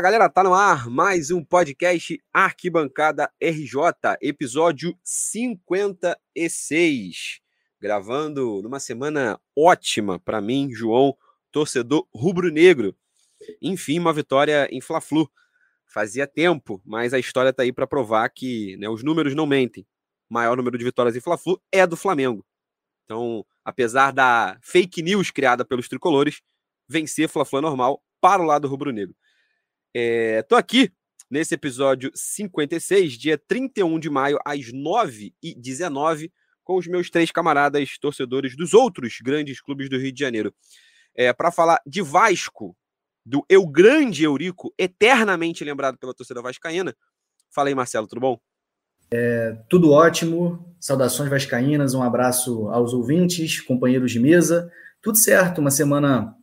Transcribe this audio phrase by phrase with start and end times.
[0.00, 7.42] Fala galera, tá no ar mais um podcast Arquibancada RJ, episódio 56.
[7.78, 11.14] Gravando numa semana ótima para mim, João,
[11.52, 12.96] torcedor rubro-negro.
[13.60, 15.30] Enfim, uma vitória em Fla-Flu.
[15.86, 19.86] Fazia tempo, mas a história tá aí para provar que né, os números não mentem.
[20.30, 22.42] O maior número de vitórias em Fla-Flu é do Flamengo.
[23.04, 26.40] Então, apesar da fake news criada pelos tricolores,
[26.88, 29.14] vencer Fla-Flu é normal para o lado rubro-negro.
[29.92, 30.92] Estou é, aqui
[31.28, 36.30] nesse episódio 56, dia 31 de maio, às 9h19,
[36.62, 40.54] com os meus três camaradas torcedores dos outros grandes clubes do Rio de Janeiro.
[41.14, 42.76] É, Para falar de Vasco,
[43.26, 46.94] do Eu Grande Eurico, eternamente lembrado pela torcida vascaína.
[47.52, 48.40] Fala aí, Marcelo, tudo bom?
[49.12, 54.70] É, tudo ótimo, saudações vascaínas, um abraço aos ouvintes, companheiros de mesa.
[55.02, 56.36] Tudo certo, uma semana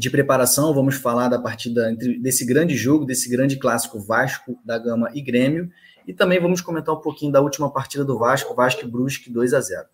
[0.00, 4.78] de preparação, vamos falar da partida entre, desse grande jogo, desse grande clássico Vasco da
[4.78, 5.70] Gama e Grêmio,
[6.06, 9.52] e também vamos comentar um pouquinho da última partida do Vasco, Vasco e Brusque 2
[9.52, 9.86] a 0.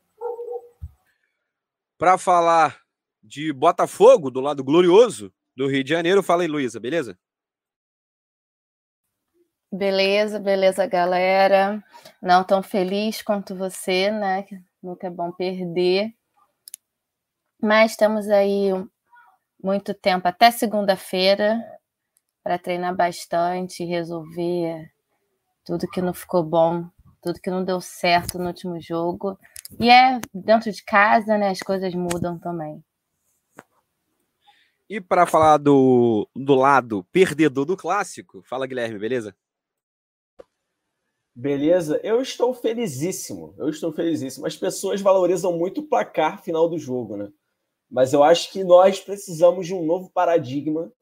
[1.99, 2.81] Para falar
[3.21, 7.19] de Botafogo, do lado glorioso do Rio de Janeiro, fala aí, Luísa, beleza?
[9.73, 11.83] Beleza, beleza, galera.
[12.23, 14.47] Não tão feliz quanto você, né?
[14.81, 16.15] Nunca é bom perder.
[17.61, 18.71] Mas estamos aí
[19.67, 21.61] muito tempo até segunda-feira
[22.41, 24.89] para treinar bastante, resolver
[25.65, 26.89] tudo que não ficou bom,
[27.21, 29.37] tudo que não deu certo no último jogo.
[29.81, 31.49] E é dentro de casa, né?
[31.49, 32.81] As coisas mudam também.
[34.89, 39.35] E para falar do, do lado perdedor do clássico, fala Guilherme, beleza?
[41.35, 43.53] Beleza, eu estou felizíssimo.
[43.59, 44.47] Eu estou felizíssimo.
[44.47, 47.33] As pessoas valorizam muito o placar final do jogo, né?
[47.91, 50.93] Mas eu acho que nós precisamos de um novo paradigma,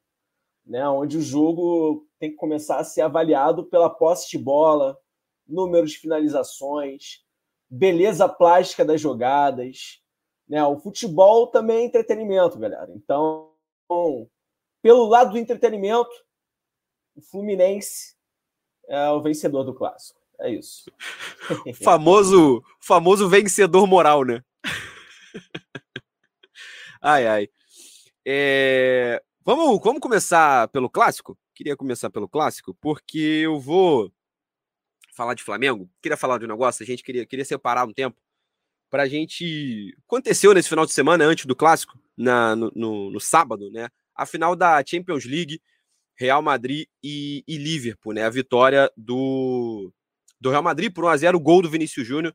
[0.65, 4.99] né, onde o jogo tem que começar a ser avaliado pela posse de bola,
[5.47, 7.23] número de finalizações,
[7.69, 10.01] beleza plástica das jogadas.
[10.49, 10.65] Né?
[10.65, 12.93] O futebol também é entretenimento, galera.
[12.95, 13.51] Então,
[14.83, 16.11] pelo lado do entretenimento,
[17.15, 18.15] o Fluminense
[18.89, 20.21] é o vencedor do clássico.
[20.39, 20.91] É isso.
[21.83, 24.43] famoso, famoso vencedor moral, né?
[27.07, 27.49] Ai, ai.
[28.27, 29.23] É...
[29.45, 31.39] Vamos, vamos começar pelo clássico?
[31.55, 34.11] Queria começar pelo clássico, porque eu vou
[35.15, 35.91] falar de Flamengo.
[36.01, 38.17] Queria falar de um negócio, a gente queria, queria separar um tempo
[38.89, 39.95] para a gente.
[40.07, 43.91] Aconteceu nesse final de semana, antes do clássico, na, no, no, no sábado, né?
[44.17, 45.61] A final da Champions League,
[46.17, 48.25] Real Madrid e, e Liverpool, né?
[48.25, 49.93] A vitória do,
[50.41, 52.35] do Real Madrid por 1x0, gol do Vinícius Júnior.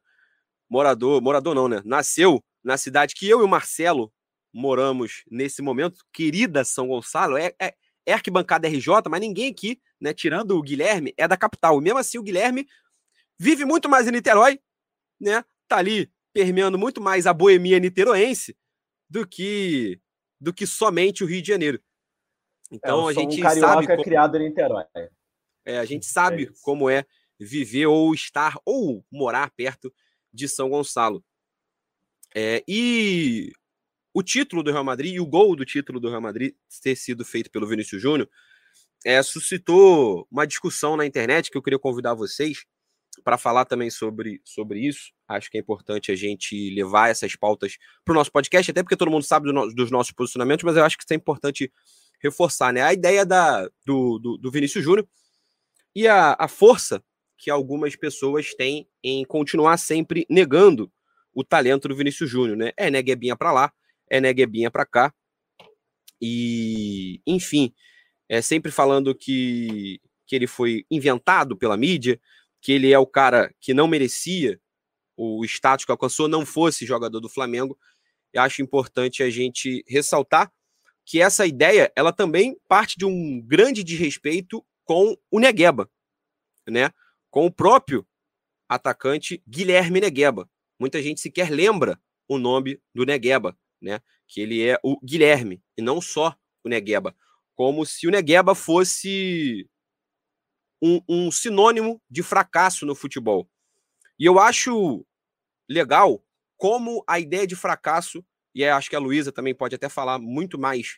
[0.69, 1.81] Morador, morador não, né?
[1.83, 4.13] Nasceu na cidade que eu e o Marcelo
[4.53, 10.13] moramos nesse momento, querida São Gonçalo, é, é, é arquibancada RJ, mas ninguém aqui, né,
[10.13, 11.79] tirando o Guilherme, é da capital.
[11.79, 12.67] E mesmo assim, o Guilherme
[13.37, 14.59] vive muito mais em Niterói,
[15.19, 15.43] né?
[15.67, 18.57] Tá ali permeando muito mais a boemia niteroense
[19.09, 19.99] do que
[20.39, 21.81] do que somente o Rio de Janeiro.
[22.71, 24.03] Então é, a gente um sabe como...
[24.03, 24.85] criado em Niterói.
[25.65, 27.05] É, a gente sabe é como é
[27.39, 29.93] viver ou estar ou morar perto
[30.33, 31.23] de São Gonçalo.
[32.35, 33.51] É, e
[34.13, 37.23] o título do Real Madrid e o gol do título do Real Madrid ter sido
[37.23, 38.29] feito pelo Vinícius Júnior
[39.05, 42.65] é, suscitou uma discussão na internet que eu queria convidar vocês
[43.23, 45.11] para falar também sobre, sobre isso.
[45.27, 48.97] Acho que é importante a gente levar essas pautas para o nosso podcast, até porque
[48.97, 51.71] todo mundo sabe do no, dos nossos posicionamentos, mas eu acho que isso é importante
[52.21, 52.81] reforçar, né?
[52.81, 55.07] A ideia da, do, do, do Vinícius Júnior
[55.95, 57.03] e a, a força
[57.37, 60.91] que algumas pessoas têm em continuar sempre negando
[61.33, 62.71] o talento do Vinícius Júnior, né?
[62.75, 63.71] É neguebinha para lá,
[64.09, 65.13] é Neguebinha para cá.
[66.21, 67.73] E, enfim,
[68.27, 72.19] é sempre falando que, que ele foi inventado pela mídia,
[72.61, 74.59] que ele é o cara que não merecia
[75.15, 77.77] o status que alcançou, não fosse jogador do Flamengo.
[78.33, 80.51] Eu acho importante a gente ressaltar
[81.05, 85.89] que essa ideia, ela também parte de um grande desrespeito com o Negueba,
[86.67, 86.91] né?
[87.31, 88.07] Com o próprio
[88.67, 90.49] atacante Guilherme Negueba.
[90.79, 94.01] Muita gente sequer lembra o nome do Negueba, né?
[94.27, 97.15] Que ele é o Guilherme e não só o Negueba,
[97.55, 99.69] como se o Negueba fosse
[100.81, 103.49] um, um sinônimo de fracasso no futebol.
[104.17, 105.05] E eu acho
[105.67, 106.23] legal
[106.57, 108.23] como a ideia de fracasso,
[108.53, 110.97] e acho que a Luísa também pode até falar muito mais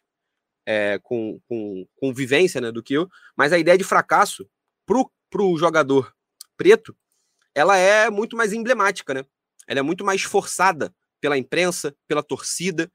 [0.66, 4.50] é, com, com, com vivência né, do que eu, mas a ideia de fracasso
[4.86, 6.14] para o jogador
[6.58, 6.96] preto,
[7.54, 9.26] ela é muito mais emblemática, né?
[9.68, 12.92] Ela é muito mais forçada pela imprensa, pela torcida,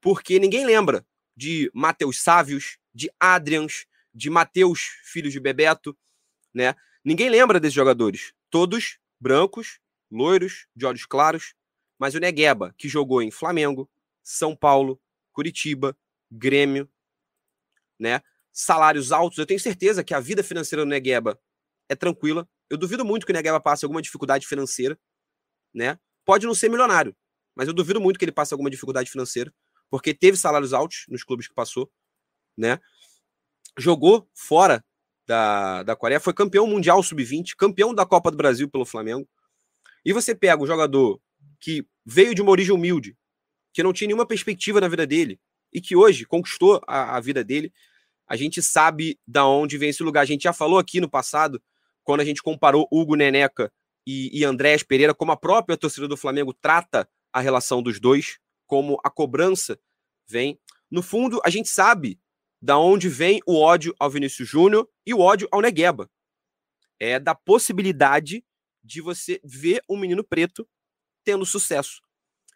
[0.00, 1.04] porque ninguém lembra
[1.36, 5.96] de Matheus Sávios, de Adrians, de Mateus, filho de Bebeto,
[6.54, 6.74] né?
[7.04, 8.32] Ninguém lembra desses jogadores.
[8.48, 9.80] Todos brancos,
[10.10, 11.54] loiros, de olhos claros.
[11.98, 13.90] Mas o Negueba, que jogou em Flamengo,
[14.22, 15.00] São Paulo,
[15.32, 15.96] Curitiba,
[16.30, 16.88] Grêmio,
[17.98, 18.20] né?
[18.52, 19.38] Salários altos.
[19.38, 21.40] Eu tenho certeza que a vida financeira do Negueba
[21.88, 22.48] é tranquila.
[22.70, 24.98] Eu duvido muito que o Negueba passe alguma dificuldade financeira,
[25.74, 25.98] né?
[26.24, 27.14] Pode não ser milionário,
[27.54, 29.52] mas eu duvido muito que ele passe alguma dificuldade financeira,
[29.90, 31.90] porque teve salários altos nos clubes que passou,
[32.56, 32.80] né?
[33.78, 34.84] Jogou fora
[35.26, 39.28] da, da Coreia, foi campeão mundial sub-20, campeão da Copa do Brasil pelo Flamengo.
[40.04, 41.20] E você pega um jogador
[41.60, 43.16] que veio de uma origem humilde,
[43.72, 45.40] que não tinha nenhuma perspectiva na vida dele,
[45.72, 47.72] e que hoje conquistou a, a vida dele,
[48.26, 50.22] a gente sabe da onde vem esse lugar.
[50.22, 51.62] A gente já falou aqui no passado,
[52.02, 53.72] quando a gente comparou Hugo Neneca
[54.06, 58.38] e, e Andrés Pereira, como a própria torcida do Flamengo trata a relação dos dois,
[58.64, 59.78] como a cobrança
[60.26, 60.58] vem.
[60.88, 62.20] No fundo, a gente sabe
[62.62, 66.08] da onde vem o ódio ao Vinícius Júnior e o ódio ao Negueba.
[66.98, 68.44] É da possibilidade
[68.82, 70.66] de você ver um menino preto
[71.24, 72.00] tendo sucesso.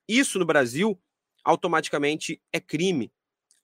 [0.06, 0.98] Isso no Brasil
[1.44, 3.12] automaticamente é crime.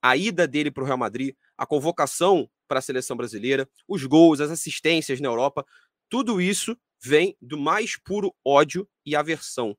[0.02, 4.40] A ida dele para o Real Madrid, a convocação para a seleção brasileira, os gols,
[4.40, 5.64] as assistências na Europa,
[6.08, 9.76] tudo isso vem do mais puro ódio e aversão.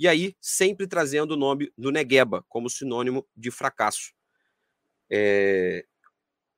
[0.00, 4.14] E aí, sempre trazendo o nome do Negueba como sinônimo de fracasso.
[5.12, 5.84] É...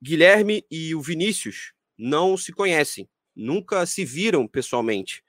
[0.00, 5.24] Guilherme e o Vinícius não se conhecem, nunca se viram pessoalmente,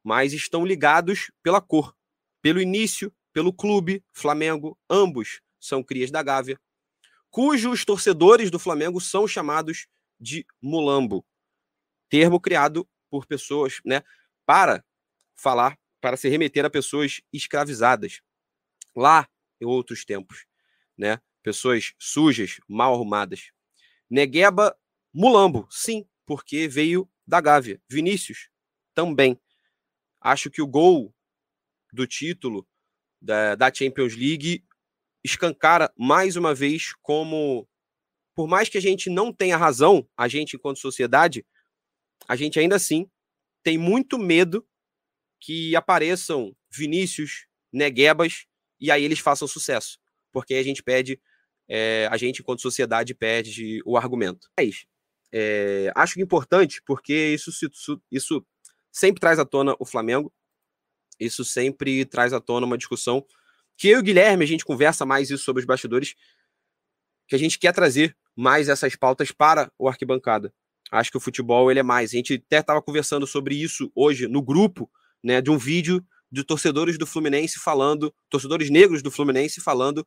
[0.00, 1.92] mas estão ligados pela cor,
[2.40, 6.60] pelo início, pelo clube Flamengo, ambos são crias da Gávea,
[7.30, 9.88] cujos torcedores do Flamengo são chamados
[10.20, 11.26] de mulambo,
[12.08, 14.04] termo criado por pessoas, né,
[14.44, 14.84] para
[15.34, 15.76] falar,
[16.06, 18.20] para se remeter a pessoas escravizadas
[18.94, 19.28] lá
[19.60, 20.46] em outros tempos,
[20.96, 21.20] né?
[21.42, 23.50] pessoas sujas, mal arrumadas.
[24.08, 24.78] Negueba,
[25.12, 27.82] Mulambo, sim, porque veio da Gávea.
[27.90, 28.50] Vinícius,
[28.94, 29.36] também.
[30.20, 31.12] Acho que o gol
[31.92, 32.64] do título
[33.20, 34.64] da, da Champions League
[35.24, 37.68] escancara mais uma vez como,
[38.32, 41.44] por mais que a gente não tenha razão, a gente enquanto sociedade,
[42.28, 43.10] a gente ainda assim
[43.64, 44.64] tem muito medo
[45.46, 48.46] que apareçam Vinícius, Neguebas
[48.80, 49.96] e aí eles façam sucesso.
[50.32, 51.20] Porque a gente pede
[51.68, 54.50] é, a gente, enquanto sociedade, perde o argumento.
[54.58, 54.86] Mas
[55.32, 58.44] é, acho importante, porque isso, isso, isso
[58.90, 60.32] sempre traz à tona o Flamengo,
[61.20, 63.24] isso sempre traz à tona uma discussão
[63.76, 66.16] que eu e o Guilherme, a gente conversa mais isso sobre os bastidores,
[67.28, 70.52] que a gente quer trazer mais essas pautas para o arquibancada.
[70.90, 72.10] Acho que o futebol ele é mais.
[72.10, 74.90] A gente até estava conversando sobre isso hoje no grupo,
[75.22, 80.06] né, de um vídeo de torcedores do Fluminense falando, torcedores negros do Fluminense falando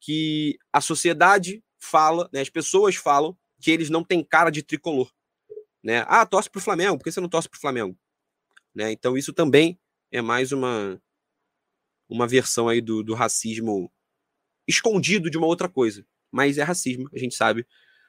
[0.00, 5.10] que a sociedade fala, né, as pessoas falam que eles não têm cara de tricolor.
[5.82, 6.04] Né?
[6.06, 7.96] Ah, torce para o Flamengo, por que você não torce para o Flamengo?
[8.74, 8.92] Né?
[8.92, 9.78] Então isso também
[10.10, 11.00] é mais uma,
[12.08, 13.90] uma versão aí do, do racismo
[14.66, 16.04] escondido de uma outra coisa.
[16.30, 17.66] Mas é racismo, a gente sabe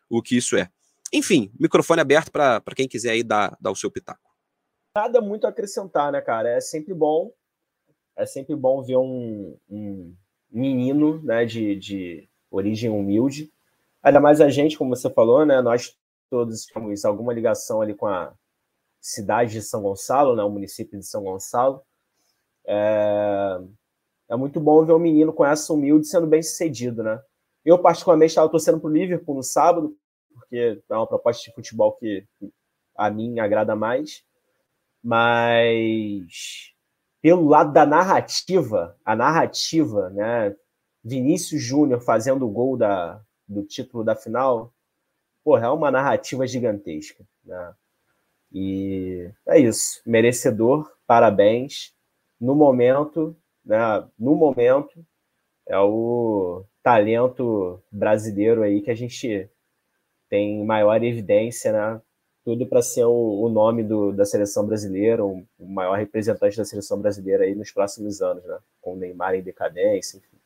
[0.10, 0.70] o que isso é.
[1.12, 4.29] Enfim, microfone aberto para quem quiser aí dar, dar o seu pitaco.
[4.96, 6.50] Nada muito a acrescentar, né, cara?
[6.50, 7.32] É sempre bom.
[8.16, 10.14] É sempre bom ver um, um
[10.52, 13.52] menino, né, de, de origem humilde.
[14.02, 15.96] Ainda mais a gente, como você falou, né, nós
[16.30, 18.34] todos temos alguma ligação ali com a
[19.00, 21.82] cidade de São Gonçalo, né, o município de São Gonçalo.
[22.66, 23.60] É,
[24.30, 27.22] é muito bom ver um menino com essa humilde sendo bem sucedido, né?
[27.66, 29.96] Eu, particularmente, estava torcendo para o Liverpool no sábado,
[30.34, 32.26] porque é uma proposta de futebol que
[32.96, 34.24] a mim agrada mais.
[35.04, 36.74] Mas
[37.22, 40.56] pelo lado da narrativa, a narrativa, né?
[41.04, 44.74] Vinícius Júnior fazendo o gol da, do título da final,
[45.44, 47.74] porra, é uma narrativa gigantesca, né?
[48.52, 51.94] E é isso, merecedor, parabéns.
[52.40, 53.78] No momento, né,
[54.18, 55.06] no momento,
[55.68, 59.50] é o talento brasileiro aí que a gente
[60.30, 62.02] tem maior evidência, né?
[62.50, 67.00] Tudo para ser o, o nome do, da seleção brasileira, o, maior representante da seleção
[67.00, 68.58] brasileira aí nos próximos anos, né?
[68.82, 70.38] Com o Neymar em decadência, enfim.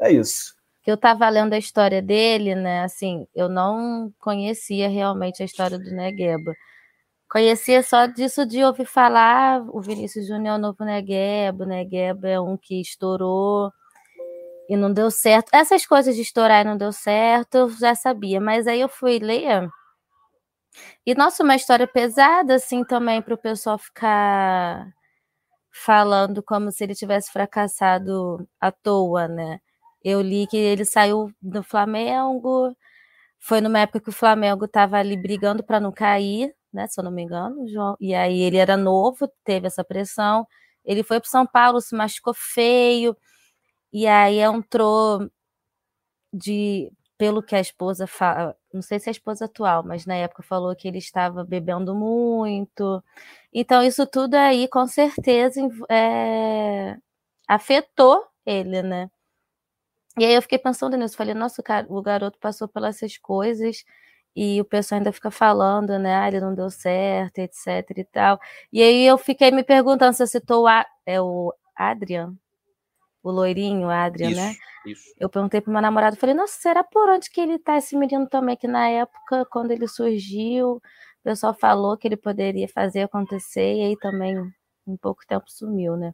[0.00, 0.56] É isso.
[0.84, 2.82] Eu estava lendo a história dele, né?
[2.82, 6.56] Assim, eu não conhecia realmente a história do Negueba.
[7.30, 12.28] Conhecia só disso de ouvir falar o Vinícius Júnior é o novo Negueba, o Negueba
[12.28, 13.70] é um que estourou
[14.68, 15.50] e não deu certo.
[15.54, 19.20] Essas coisas de estourar e não deu certo, eu já sabia, mas aí eu fui
[19.20, 19.70] ler
[21.06, 24.92] e, nossa, uma história pesada, assim, também, para o pessoal ficar
[25.72, 29.60] falando como se ele tivesse fracassado à toa, né?
[30.04, 32.76] Eu li que ele saiu do Flamengo,
[33.40, 36.86] foi numa época que o Flamengo estava ali brigando para não cair, né?
[36.88, 37.96] Se eu não me engano, João.
[38.00, 40.46] E aí ele era novo, teve essa pressão.
[40.84, 43.16] Ele foi para São Paulo, se machucou feio.
[43.92, 45.30] E aí entrou
[46.32, 50.14] de pelo que a esposa fala, não sei se é a esposa atual, mas na
[50.16, 53.02] época falou que ele estava bebendo muito.
[53.52, 55.60] Então, isso tudo aí, com certeza,
[55.90, 56.96] é,
[57.48, 59.10] afetou ele, né?
[60.18, 63.82] E aí eu fiquei pensando nisso, falei, nossa, o garoto passou pelas essas coisas
[64.36, 66.14] e o pessoal ainda fica falando, né?
[66.16, 68.38] Ah, ele não deu certo, etc e tal.
[68.72, 70.68] E aí eu fiquei me perguntando se citou o,
[71.06, 72.34] é o Adrian,
[73.22, 74.50] o loirinho, o Adrian, né?
[74.50, 74.66] isso, né?
[74.84, 75.14] Isso.
[75.18, 78.26] Eu perguntei pro meu namorado, falei, nossa, será por onde que ele tá, esse menino
[78.28, 78.56] também?
[78.56, 80.82] Que na época, quando ele surgiu, o
[81.22, 84.36] pessoal falou que ele poderia fazer acontecer, e aí também
[84.86, 86.12] em pouco tempo sumiu, né?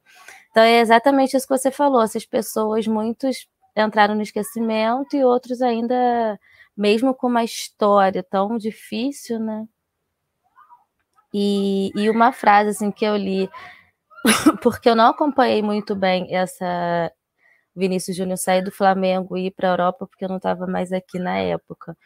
[0.51, 2.03] Então é exatamente isso que você falou.
[2.03, 6.39] Essas pessoas, muitos entraram no esquecimento e outros ainda,
[6.77, 9.67] mesmo com uma história tão difícil, né?
[11.33, 13.49] E, e uma frase assim que eu li,
[14.63, 17.11] porque eu não acompanhei muito bem essa
[17.77, 20.93] Vinícius Júnior sair do Flamengo e ir para a Europa, porque eu não estava mais
[20.93, 21.97] aqui na época.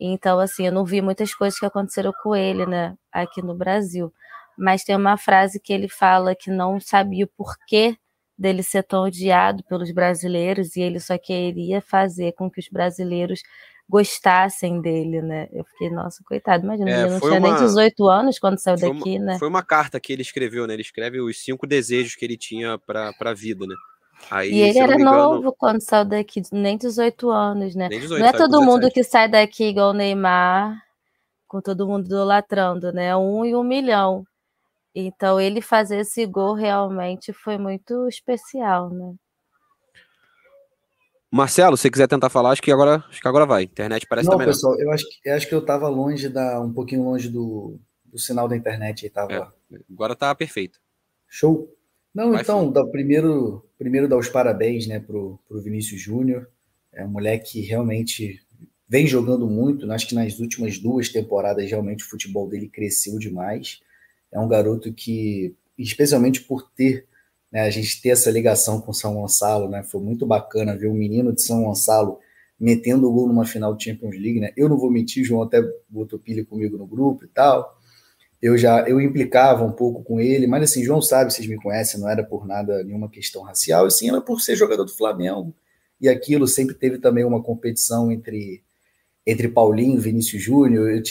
[0.00, 4.12] Então, assim, eu não vi muitas coisas que aconteceram com ele, né, aqui no Brasil.
[4.58, 7.96] Mas tem uma frase que ele fala que não sabia o porquê
[8.38, 13.42] dele ser tão odiado pelos brasileiros e ele só queria fazer com que os brasileiros
[13.88, 15.48] gostassem dele, né?
[15.50, 17.40] Eu fiquei, nossa, coitado, imagina, é, ele não tinha uma...
[17.40, 19.38] nem 18 anos quando saiu foi daqui, uma, né?
[19.38, 20.74] Foi uma carta que ele escreveu, né?
[20.74, 23.74] Ele escreve os cinco desejos que ele tinha para a vida, né?
[24.30, 25.10] Aí, e ele era engano...
[25.10, 27.88] novo quando saiu daqui, nem 18 anos, né?
[27.88, 30.82] 18, não é todo mundo que sai daqui igual o Neymar,
[31.46, 33.16] com todo mundo idolatrando, né?
[33.16, 34.24] Um e um milhão.
[34.94, 39.14] Então, ele fazer esse gol realmente foi muito especial, né?
[41.30, 43.62] Marcelo, se você quiser tentar falar, acho que agora, acho que agora vai.
[43.62, 44.52] A internet parece Não, estar melhor.
[44.52, 48.18] pessoal, eu acho, eu acho que eu estava longe da, um pouquinho longe do, do
[48.18, 49.32] sinal da internet aí tava.
[49.32, 50.80] É, agora tá perfeito.
[51.28, 51.74] Show.
[52.14, 56.48] Não, vai então, dá, primeiro, primeiro dar os parabéns, né, pro, pro Vinícius Júnior.
[56.92, 58.40] É um moleque que realmente
[58.88, 59.86] vem jogando muito.
[59.86, 59.94] Né?
[59.94, 63.80] Acho que nas últimas duas temporadas realmente o futebol dele cresceu demais.
[64.32, 67.06] É um garoto que, especialmente por ter,
[67.50, 70.94] né, a gente ter essa ligação com São Gonçalo, né, foi muito bacana ver um
[70.94, 72.18] menino de São Gonçalo
[72.58, 74.50] metendo o gol numa final de Champions League, né?
[74.56, 77.78] Eu não vou mentir, João até botou pilha comigo no grupo e tal.
[78.42, 82.00] Eu já eu implicava um pouco com ele, mas assim, João sabe, vocês me conhecem,
[82.00, 85.54] não era por nada nenhuma questão racial, e sim era por ser jogador do Flamengo.
[86.00, 88.62] E aquilo sempre teve também uma competição entre
[89.30, 91.02] entre Paulinho e Vinícius Júnior,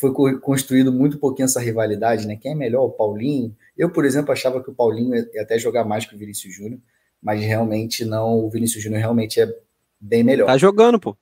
[0.00, 2.34] foi construído muito pouquinho essa rivalidade, né?
[2.34, 3.54] Quem é melhor, o Paulinho?
[3.76, 6.80] Eu, por exemplo, achava que o Paulinho ia até jogar mais que o Vinícius Júnior,
[7.22, 9.54] mas realmente não, o Vinícius Júnior realmente é
[10.00, 10.46] bem melhor.
[10.46, 11.14] Tá jogando, pô.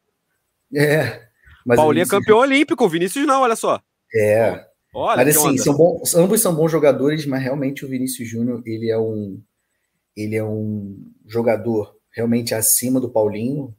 [0.72, 1.20] É.
[1.66, 3.82] Mas Paulinho é campeão olímpico, o Vinícius não, olha só.
[4.14, 4.64] É.
[4.94, 8.88] Olha mas assim, são bons, ambos são bons jogadores, mas realmente o Vinícius Júnior, ele
[8.88, 9.42] é um
[10.16, 13.74] ele é um jogador realmente acima do Paulinho,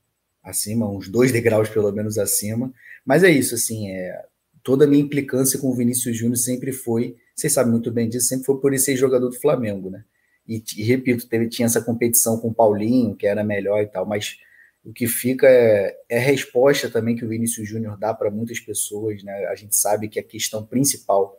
[0.48, 2.74] acima, uns dois degraus pelo menos acima.
[3.06, 4.24] Mas é isso, assim, é,
[4.64, 8.28] toda a minha implicância com o Vinícius Júnior sempre foi, vocês sabem muito bem disso,
[8.28, 10.04] sempre foi por ele ser jogador do Flamengo, né?
[10.48, 14.06] E, e, repito, teve, tinha essa competição com o Paulinho, que era melhor e tal,
[14.06, 14.38] mas
[14.84, 18.60] o que fica é, é a resposta também que o Vinícius Júnior dá para muitas
[18.60, 19.46] pessoas, né?
[19.48, 21.38] A gente sabe que a questão principal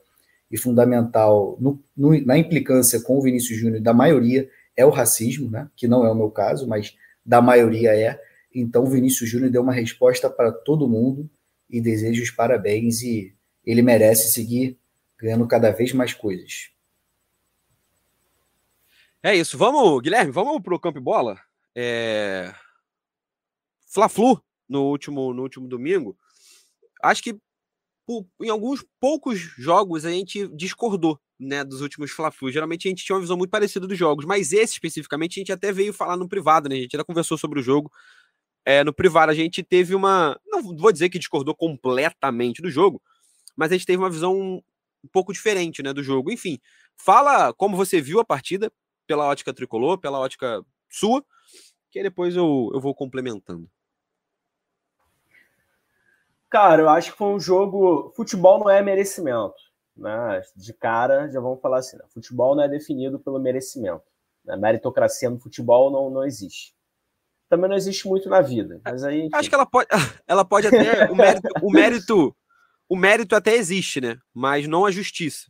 [0.50, 5.50] e fundamental no, no, na implicância com o Vinícius Júnior da maioria é o racismo,
[5.50, 5.68] né?
[5.76, 8.20] Que não é o meu caso, mas da maioria é.
[8.60, 11.30] Então, o Vinícius Júnior deu uma resposta para todo mundo
[11.68, 13.34] e desejo os parabéns e
[13.64, 14.78] ele merece seguir
[15.18, 16.70] ganhando cada vez mais coisas.
[19.22, 19.58] É isso.
[19.58, 21.38] Vamos, Guilherme, vamos para o campo e bola?
[21.74, 22.54] É...
[23.88, 26.16] Fla-Flu no último, no último domingo.
[27.02, 27.38] Acho que
[28.40, 32.50] em alguns poucos jogos a gente discordou né, dos últimos Fla-Flu.
[32.50, 35.52] Geralmente a gente tinha uma visão muito parecida dos jogos, mas esse especificamente a gente
[35.52, 36.76] até veio falar no privado, né?
[36.76, 37.90] A gente já conversou sobre o jogo
[38.64, 40.38] é, no privado a gente teve uma.
[40.46, 43.00] Não vou dizer que discordou completamente do jogo,
[43.56, 46.30] mas a gente teve uma visão um pouco diferente né, do jogo.
[46.30, 46.60] Enfim,
[46.96, 48.70] fala como você viu a partida
[49.06, 51.24] pela ótica tricolor, pela ótica sua,
[51.90, 53.68] que depois eu, eu vou complementando.
[56.50, 58.12] Cara, eu acho que foi um jogo.
[58.14, 59.56] Futebol não é merecimento.
[59.96, 60.42] Né?
[60.54, 62.04] De cara, já vamos falar assim: né?
[62.10, 64.04] futebol não é definido pelo merecimento.
[64.44, 64.56] Né?
[64.56, 66.77] Meritocracia no futebol não, não existe
[67.48, 68.80] também não existe muito na vida.
[68.84, 69.30] Mas aí, enfim.
[69.34, 69.88] Acho que ela pode,
[70.26, 71.10] ela pode até.
[71.10, 72.36] O mérito, o mérito,
[72.88, 74.18] o mérito até existe, né?
[74.34, 75.46] Mas não a justiça.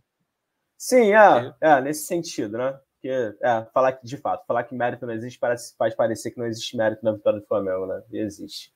[0.77, 2.79] Sim, é, é nesse sentido, né?
[2.95, 6.39] Porque, é, falar que, de fato, falar que mérito não existe parece, faz parecer que
[6.39, 8.03] não existe mérito na vitória do Flamengo, né?
[8.11, 8.73] E existe.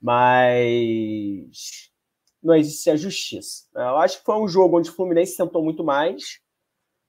[0.00, 1.90] mas
[2.42, 3.64] não existe a justiça.
[3.74, 6.40] Eu acho que foi um jogo onde o Fluminense tentou muito mais,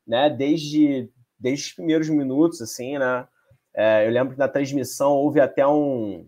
[0.05, 0.29] né?
[0.29, 3.27] Desde, desde os primeiros minutos, assim, né?
[3.79, 6.27] É, eu lembro que na transmissão houve até um,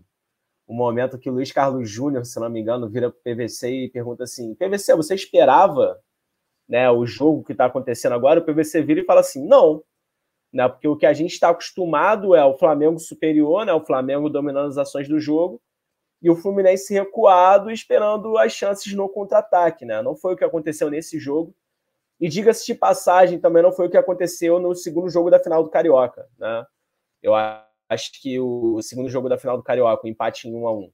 [0.68, 3.90] um momento que o Luiz Carlos Júnior, se não me engano, vira para PVC e
[3.90, 6.00] pergunta assim: PVC, você esperava
[6.68, 8.38] né, o jogo que está acontecendo agora?
[8.38, 9.82] O PVC vira e fala assim: não.
[10.52, 14.30] Né, porque o que a gente está acostumado é o Flamengo superior, né, o Flamengo
[14.30, 15.60] dominando as ações do jogo,
[16.22, 19.84] e o Fluminense recuado esperando as chances no contra-ataque.
[19.84, 20.00] Né?
[20.02, 21.52] Não foi o que aconteceu nesse jogo.
[22.20, 25.64] E diga-se de passagem, também não foi o que aconteceu no segundo jogo da final
[25.64, 26.28] do Carioca.
[26.38, 26.66] Né?
[27.22, 30.72] Eu acho que o segundo jogo da final do Carioca, o empate em 1 a
[30.72, 30.92] 1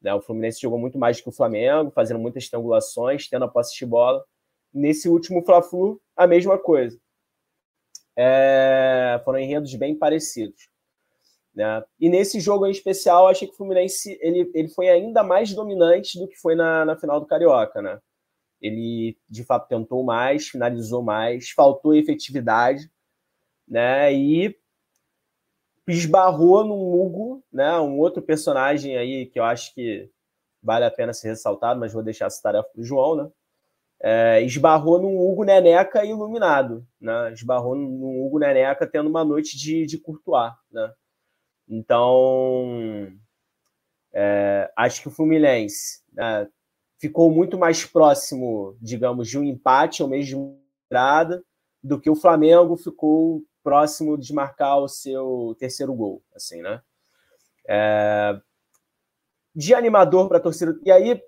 [0.00, 0.14] né?
[0.14, 3.76] O Fluminense jogou muito mais do que o Flamengo, fazendo muitas estrangulações, tendo a posse
[3.76, 4.24] de bola.
[4.72, 6.98] Nesse último Fla-Flu, a mesma coisa.
[8.16, 9.20] É...
[9.24, 10.68] Foram enredos bem parecidos.
[11.54, 11.82] Né?
[11.98, 16.18] E nesse jogo em especial, achei que o Fluminense ele, ele foi ainda mais dominante
[16.18, 17.80] do que foi na, na final do Carioca.
[17.80, 17.98] Né?
[18.60, 22.90] Ele, de fato, tentou mais, finalizou mais, faltou efetividade,
[23.66, 24.12] né?
[24.12, 24.56] E
[25.86, 27.78] esbarrou no Hugo, né?
[27.80, 30.10] Um outro personagem aí que eu acho que
[30.62, 33.30] vale a pena ser ressaltado, mas vou deixar essa tarefa para o João, né?
[34.00, 37.32] É, esbarrou num Hugo Neneca iluminado, né?
[37.32, 40.92] Esbarrou num Hugo Neneca tendo uma noite de, de Courtois, né?
[41.68, 43.12] Então,
[44.12, 46.48] é, acho que o Fluminense né,
[46.98, 51.42] ficou muito mais próximo, digamos, de um empate ou mesmo de entrada
[51.82, 56.80] do que o Flamengo ficou próximo de marcar o seu terceiro gol, assim, né?
[57.68, 58.40] É,
[59.52, 60.78] de animador para a torcida.
[60.84, 61.20] E aí,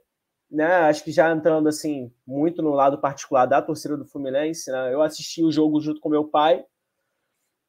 [0.49, 4.95] né, acho que já entrando assim muito no lado particular da torcida do Fluminense, né,
[4.95, 6.65] eu assisti o jogo junto com meu pai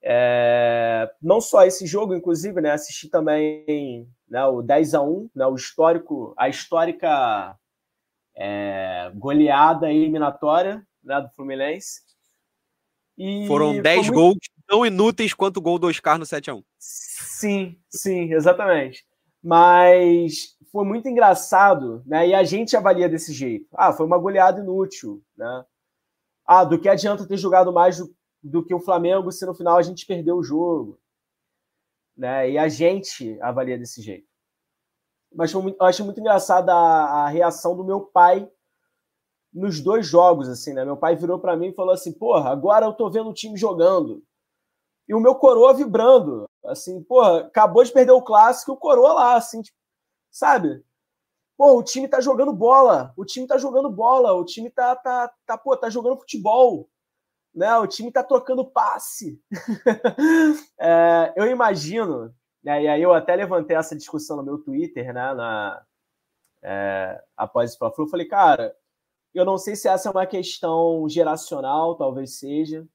[0.01, 5.45] é, não só esse jogo, inclusive, né, assisti também né, o 10 a 1 né,
[5.45, 7.58] o histórico, a histórica
[8.36, 12.01] é, goleada eliminatória né, do Fluminense.
[13.17, 14.13] E Foram 10 muito...
[14.13, 14.38] gols
[14.69, 19.03] tão inúteis quanto o gol do Oscar no 7 a 1 Sim, sim, exatamente.
[19.43, 22.27] Mas foi muito engraçado, né?
[22.27, 23.67] E a gente avalia desse jeito.
[23.73, 25.65] Ah, foi uma goleada inútil, né?
[26.45, 29.77] Ah, do que adianta ter jogado mais do, do que o Flamengo se no final
[29.77, 30.99] a gente perdeu o jogo.
[32.15, 32.51] Né?
[32.51, 34.27] E a gente avalia desse jeito.
[35.34, 38.49] Mas eu acho muito engraçada a, a, reação do meu pai
[39.53, 40.84] nos dois jogos, assim, né?
[40.86, 43.58] Meu pai virou para mim e falou assim: "Porra, agora eu tô vendo o time
[43.58, 44.23] jogando".
[45.10, 49.36] E o meu coroa vibrando, assim, porra, acabou de perder o clássico, o coroa lá,
[49.36, 49.78] assim, tipo,
[50.32, 50.84] sabe?
[51.58, 55.34] Pô, o time tá jogando bola, o time tá jogando bola, o time tá tá
[55.45, 56.89] tá, pô, tá jogando futebol
[57.54, 57.76] né?
[57.78, 59.41] O time está trocando passe.
[60.80, 65.34] é, eu imagino, né, e aí eu até levantei essa discussão no meu Twitter, né?
[65.34, 65.86] Na,
[66.63, 68.76] é, após o Fla-Flu, falei, cara,
[69.34, 72.88] eu não sei se essa é uma questão geracional, talvez seja.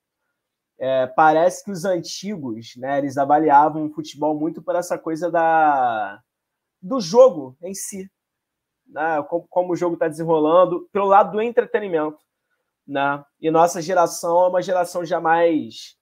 [0.79, 6.21] É, parece que os antigos, né, eles avaliavam o futebol muito por essa coisa da
[6.83, 8.11] do jogo em si,
[8.87, 12.19] né, como, como o jogo está desenrolando, pelo lado do entretenimento
[12.87, 13.25] né?
[13.41, 15.97] E nossa geração é uma geração jamais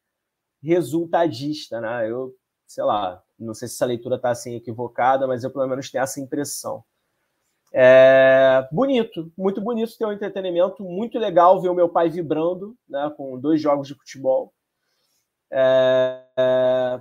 [0.62, 2.10] resultadista, né?
[2.10, 2.34] Eu,
[2.66, 6.02] sei lá, não sei se essa leitura está assim equivocada, mas eu pelo menos tenho
[6.02, 6.84] essa impressão.
[7.74, 13.10] É bonito, muito bonito ter um entretenimento, muito legal ver o meu pai vibrando, né,
[13.16, 14.52] com dois jogos de futebol.
[15.52, 17.00] É, é,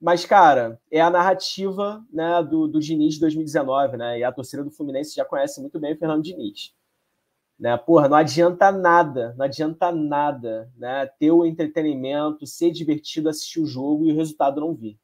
[0.00, 4.18] mas, cara, é a narrativa né, do, do Diniz de 2019, né?
[4.18, 6.74] E a torcida do Fluminense já conhece muito bem o Fernando Diniz.
[7.58, 7.76] Né?
[7.76, 11.06] Porra, não adianta nada, não adianta nada, né?
[11.06, 14.98] Ter o entretenimento, ser divertido, assistir o jogo e o resultado não vir.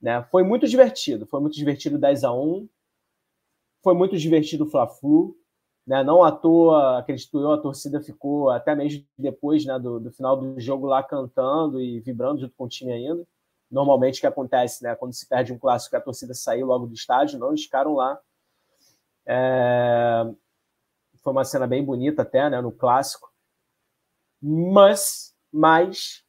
[0.00, 0.22] Né?
[0.30, 2.68] Foi muito divertido, foi muito divertido 10 a 1
[3.82, 5.36] foi muito divertido o Fla-Flu,
[5.88, 6.04] né?
[6.04, 10.36] Não à toa, acredito eu, a torcida ficou até mesmo depois né, do, do final
[10.36, 13.26] do jogo lá cantando e vibrando junto com o time ainda.
[13.70, 14.94] Normalmente o que acontece, né?
[14.94, 18.20] Quando se perde um clássico, a torcida saiu logo do estádio, não, eles ficaram lá.
[19.26, 20.30] É...
[21.22, 23.32] Foi uma cena bem bonita até, né, no clássico.
[24.42, 26.22] Mas, mas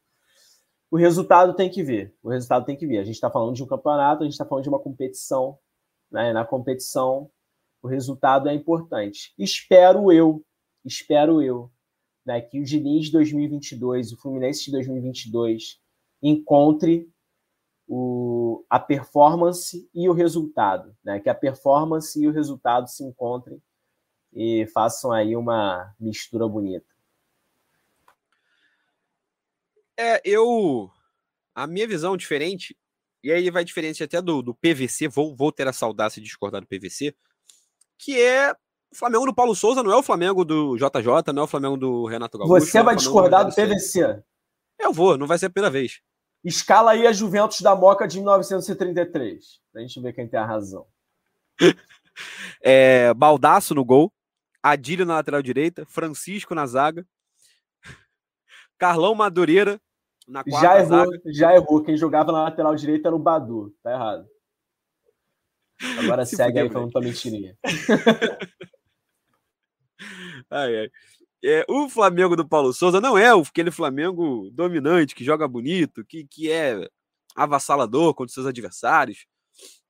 [0.90, 2.14] o resultado tem que vir.
[2.22, 2.98] O resultado tem que vir.
[2.98, 5.58] A gente está falando de um campeonato, a gente está falando de uma competição.
[6.10, 6.32] Né?
[6.32, 7.30] Na competição,
[7.82, 9.32] o resultado é importante.
[9.38, 10.44] Espero eu,
[10.84, 11.70] espero eu,
[12.24, 15.80] né, que o Diniz 2022, o Fluminense de 2022,
[16.22, 17.10] encontre
[17.88, 20.96] o, a performance e o resultado.
[21.02, 21.18] Né?
[21.18, 23.60] Que a performance e o resultado se encontrem
[24.32, 26.86] e façam aí uma mistura bonita.
[29.98, 30.90] É, eu.
[31.52, 32.76] A minha visão diferente,
[33.22, 36.60] e aí vai diferente até do, do PVC, vou, vou ter a saudácia de discordar
[36.60, 37.14] do PVC.
[38.00, 41.44] Que é o Flamengo do Paulo Souza, não é o Flamengo do JJ, não é
[41.44, 42.52] o Flamengo do Renato Gaúcho.
[42.52, 44.22] Você é vai discordar do PVC?
[44.78, 46.00] Eu vou, não vai ser a primeira vez.
[46.42, 50.86] Escala aí a Juventus da Moca de 1933, pra gente ver quem tem a razão.
[52.64, 54.10] é, Baldaço no gol,
[54.62, 57.06] Adílio na lateral direita, Francisco na zaga,
[58.78, 59.78] Carlão Madureira
[60.26, 61.20] na quarta já errou, zaga.
[61.26, 64.26] Já errou, quem jogava na lateral direita era o Badu, tá errado.
[65.98, 67.56] Agora Se segue aí falando tua mentirinha.
[70.50, 70.90] ai, ai.
[71.42, 76.26] É, o Flamengo do Paulo Souza não é aquele Flamengo dominante, que joga bonito, que,
[76.26, 76.86] que é
[77.34, 79.24] avassalador contra seus adversários.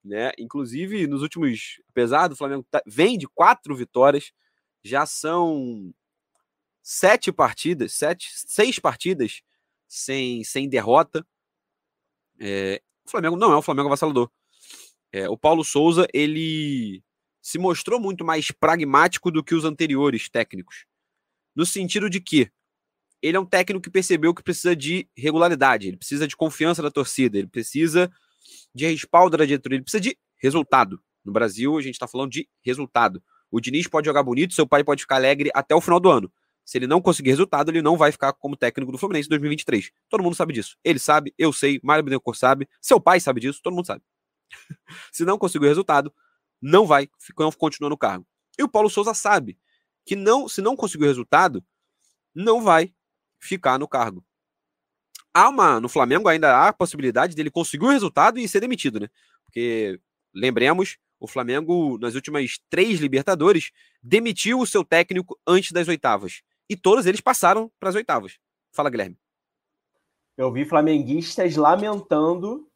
[0.05, 0.31] Né?
[0.39, 1.81] Inclusive, nos últimos.
[1.91, 4.33] Apesar do Flamengo tá, vem de quatro vitórias,
[4.83, 5.93] já são
[6.83, 9.43] sete partidas, sete, seis partidas
[9.87, 11.27] sem, sem derrota.
[12.39, 14.31] É, o Flamengo não é o Flamengo avassalador.
[15.13, 17.03] É, o Paulo Souza, ele
[17.43, 20.85] se mostrou muito mais pragmático do que os anteriores técnicos.
[21.55, 22.51] No sentido de que
[23.23, 26.91] ele é um técnico que percebeu que precisa de regularidade, ele precisa de confiança da
[26.91, 28.11] torcida, ele precisa
[28.75, 31.03] de respaldo da diretoria, ele precisa de resultado.
[31.25, 33.23] No Brasil, a gente está falando de resultado.
[33.51, 36.33] O Diniz pode jogar bonito, seu pai pode ficar alegre até o final do ano.
[36.65, 39.91] Se ele não conseguir resultado, ele não vai ficar como técnico do Fluminense em 2023.
[40.09, 40.77] Todo mundo sabe disso.
[40.85, 44.03] Ele sabe, eu sei, Mário Bittencourt sabe, seu pai sabe disso, todo mundo sabe.
[45.13, 46.13] Se não conseguir resultado,
[46.61, 47.09] não vai
[47.39, 48.27] não continua no cargo.
[48.59, 49.59] E o Paulo Souza sabe
[50.05, 51.65] que não, se não conseguir resultado,
[52.35, 52.93] não vai
[53.39, 54.25] ficar no cargo.
[55.33, 59.01] Há uma, no Flamengo ainda há a possibilidade dele conseguir o resultado e ser demitido,
[59.01, 59.09] né?
[59.45, 60.01] Porque
[60.35, 63.71] lembremos, o Flamengo nas últimas três Libertadores
[64.03, 68.39] demitiu o seu técnico antes das oitavas e todos eles passaram para as oitavas.
[68.73, 69.19] Fala, Guilherme.
[70.37, 72.70] Eu vi flamenguistas lamentando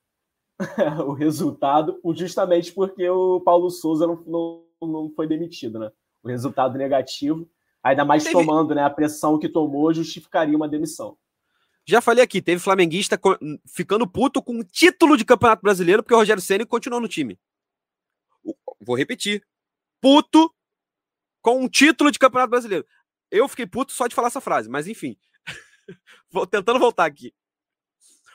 [1.06, 5.90] o resultado, justamente porque o Paulo Souza não, não, não foi demitido, né?
[6.22, 7.48] O resultado negativo,
[7.82, 8.34] ainda mais teve...
[8.34, 11.16] tomando né, a pressão que tomou, justificaria uma demissão.
[11.86, 13.20] Já falei aqui, teve flamenguista
[13.66, 17.38] ficando puto com o título de Campeonato Brasileiro porque o Rogério Ceni continuou no time.
[18.80, 19.46] Vou repetir.
[20.00, 20.54] Puto
[21.42, 22.86] com um título de Campeonato Brasileiro.
[23.30, 25.16] Eu fiquei puto só de falar essa frase, mas enfim.
[26.30, 27.34] Vou tentando voltar aqui.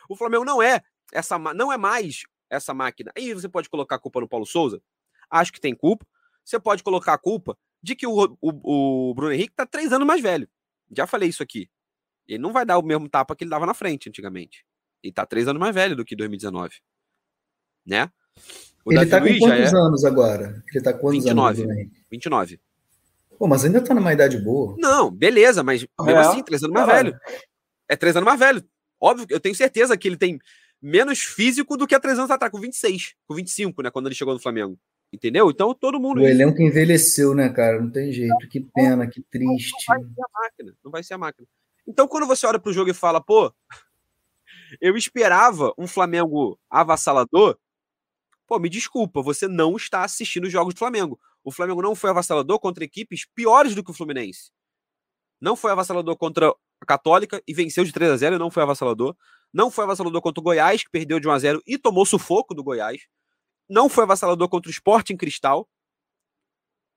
[0.08, 3.12] O Flamengo não é essa não é mais essa máquina.
[3.16, 4.82] Aí você pode colocar a culpa no Paulo Souza?
[5.30, 6.06] Acho que tem culpa.
[6.44, 10.08] Você pode colocar a culpa de que o, o, o Bruno Henrique tá três anos
[10.08, 10.50] mais velho.
[10.92, 11.70] Já falei isso aqui.
[12.28, 14.66] Ele não vai dar o mesmo tapa que ele dava na frente antigamente.
[15.04, 16.76] Ele tá três anos mais velho do que 2019.
[17.86, 18.12] Né?
[18.86, 19.78] O ele Davi tá com Luiz quantos é...
[19.78, 20.64] anos agora?
[20.74, 21.88] Ele tá com quantos 29, anos?
[22.12, 22.60] 29.
[23.38, 24.76] Pô, mas ainda tá numa idade boa.
[24.78, 26.18] Não, beleza, mas mesmo é.
[26.20, 27.20] assim, três anos mais velho.
[27.88, 28.64] É três anos mais velho.
[29.00, 30.40] Óbvio, eu tenho certeza que ele tem
[30.82, 33.92] menos físico do que há três anos atrás, com 26, com 25, né?
[33.92, 34.78] Quando ele chegou no Flamengo.
[35.12, 35.50] Entendeu?
[35.50, 36.22] Então todo mundo.
[36.22, 37.82] O elenco envelheceu, né, cara?
[37.82, 38.48] Não tem jeito.
[38.50, 39.74] Que pena, que triste.
[39.90, 40.78] Não vai ser a máquina.
[40.84, 41.48] Não vai ser a máquina.
[41.88, 43.52] Então, quando você olha pro jogo e fala, pô,
[44.80, 47.58] eu esperava um Flamengo avassalador,
[48.46, 51.20] pô, me desculpa, você não está assistindo os jogos do Flamengo.
[51.44, 54.52] O Flamengo não foi avassalador contra equipes piores do que o Fluminense.
[55.42, 58.62] Não foi avassalador contra a Católica e venceu de 3 a 0 e não foi
[58.62, 59.16] avassalador.
[59.54, 62.54] Não foi avassalador contra o Goiás, que perdeu de 1 a 0 e tomou sufoco
[62.54, 63.08] do Goiás.
[63.68, 65.68] Não foi avassalador contra o Sport em Cristal,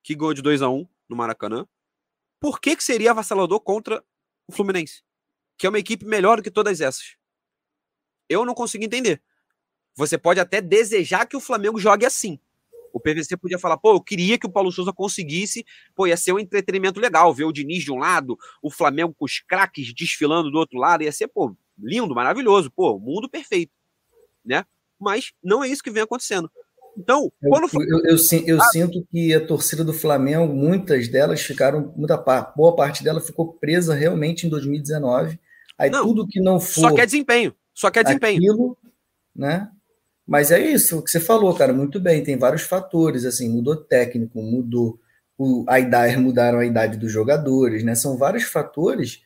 [0.03, 1.67] que ganhou de 2 a 1 no Maracanã.
[2.39, 4.03] Por que, que seria avassalador contra
[4.47, 5.03] o Fluminense?
[5.57, 7.15] Que é uma equipe melhor do que todas essas.
[8.27, 9.21] Eu não consigo entender.
[9.95, 12.39] Você pode até desejar que o Flamengo jogue assim.
[12.91, 16.31] O PVC podia falar, pô, eu queria que o Paulo Souza conseguisse, pô, ia ser
[16.31, 20.51] um entretenimento legal, ver o Diniz de um lado, o Flamengo com os craques desfilando
[20.51, 23.71] do outro lado, ia ser, pô, lindo, maravilhoso, pô, mundo perfeito,
[24.43, 24.65] né?
[24.99, 26.49] Mas não é isso que vem acontecendo.
[26.97, 31.41] Então, quando eu, eu, eu, eu ah, sinto que a torcida do Flamengo, muitas delas
[31.41, 32.17] ficaram, muita
[32.55, 35.39] boa parte dela ficou presa realmente em 2019.
[35.77, 36.81] Aí não, tudo que não for.
[36.81, 37.53] Só quer desempenho.
[37.73, 38.37] Só quer desempenho.
[38.37, 38.77] Aquilo,
[39.35, 39.69] né?
[40.25, 42.23] Mas é isso que você falou, cara, muito bem.
[42.23, 44.99] Tem vários fatores, assim, mudou técnico, mudou
[45.37, 47.95] o, a idade, mudaram a idade dos jogadores, né?
[47.95, 49.21] São vários fatores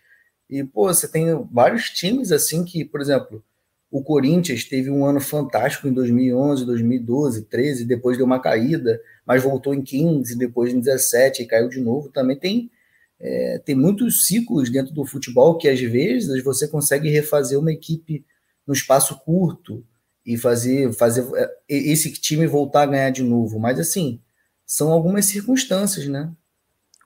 [0.50, 3.44] e, pô, você tem vários times assim que, por exemplo,
[3.92, 9.44] o Corinthians teve um ano fantástico em 2011, 2012, 13, depois deu uma caída, mas
[9.44, 12.10] voltou em 15, depois em 17 e caiu de novo.
[12.10, 12.72] Também tem,
[13.20, 18.26] é, tem muitos ciclos dentro do futebol que às vezes você consegue refazer uma equipe
[18.66, 19.86] no espaço curto
[20.26, 23.58] e fazer, fazer é, esse time voltar a ganhar de novo.
[23.58, 24.22] Mas assim,
[24.66, 26.30] são algumas circunstâncias, né?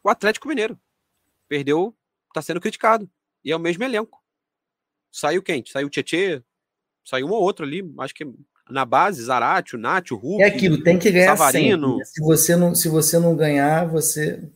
[0.03, 0.79] O Atlético Mineiro
[1.47, 1.95] perdeu,
[2.29, 3.07] está sendo criticado.
[3.43, 4.21] E é o mesmo elenco.
[5.11, 5.63] Saiu quem?
[5.65, 6.41] Saiu o Tietê,
[7.03, 8.25] saiu um ou outro ali, acho que
[8.69, 10.43] na base, Zaratio, Nacho, Hulk.
[10.43, 11.97] É aquilo, tem que ganhar Savarino.
[11.97, 12.05] sempre.
[12.05, 14.49] Se você não, se você não ganhar, você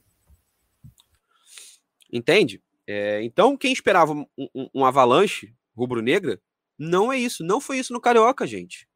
[2.16, 2.62] Entende?
[2.88, 6.40] É, então, quem esperava um, um, um avalanche rubro-negra,
[6.80, 7.44] não é isso.
[7.44, 8.88] Não foi isso no Carioca, gente.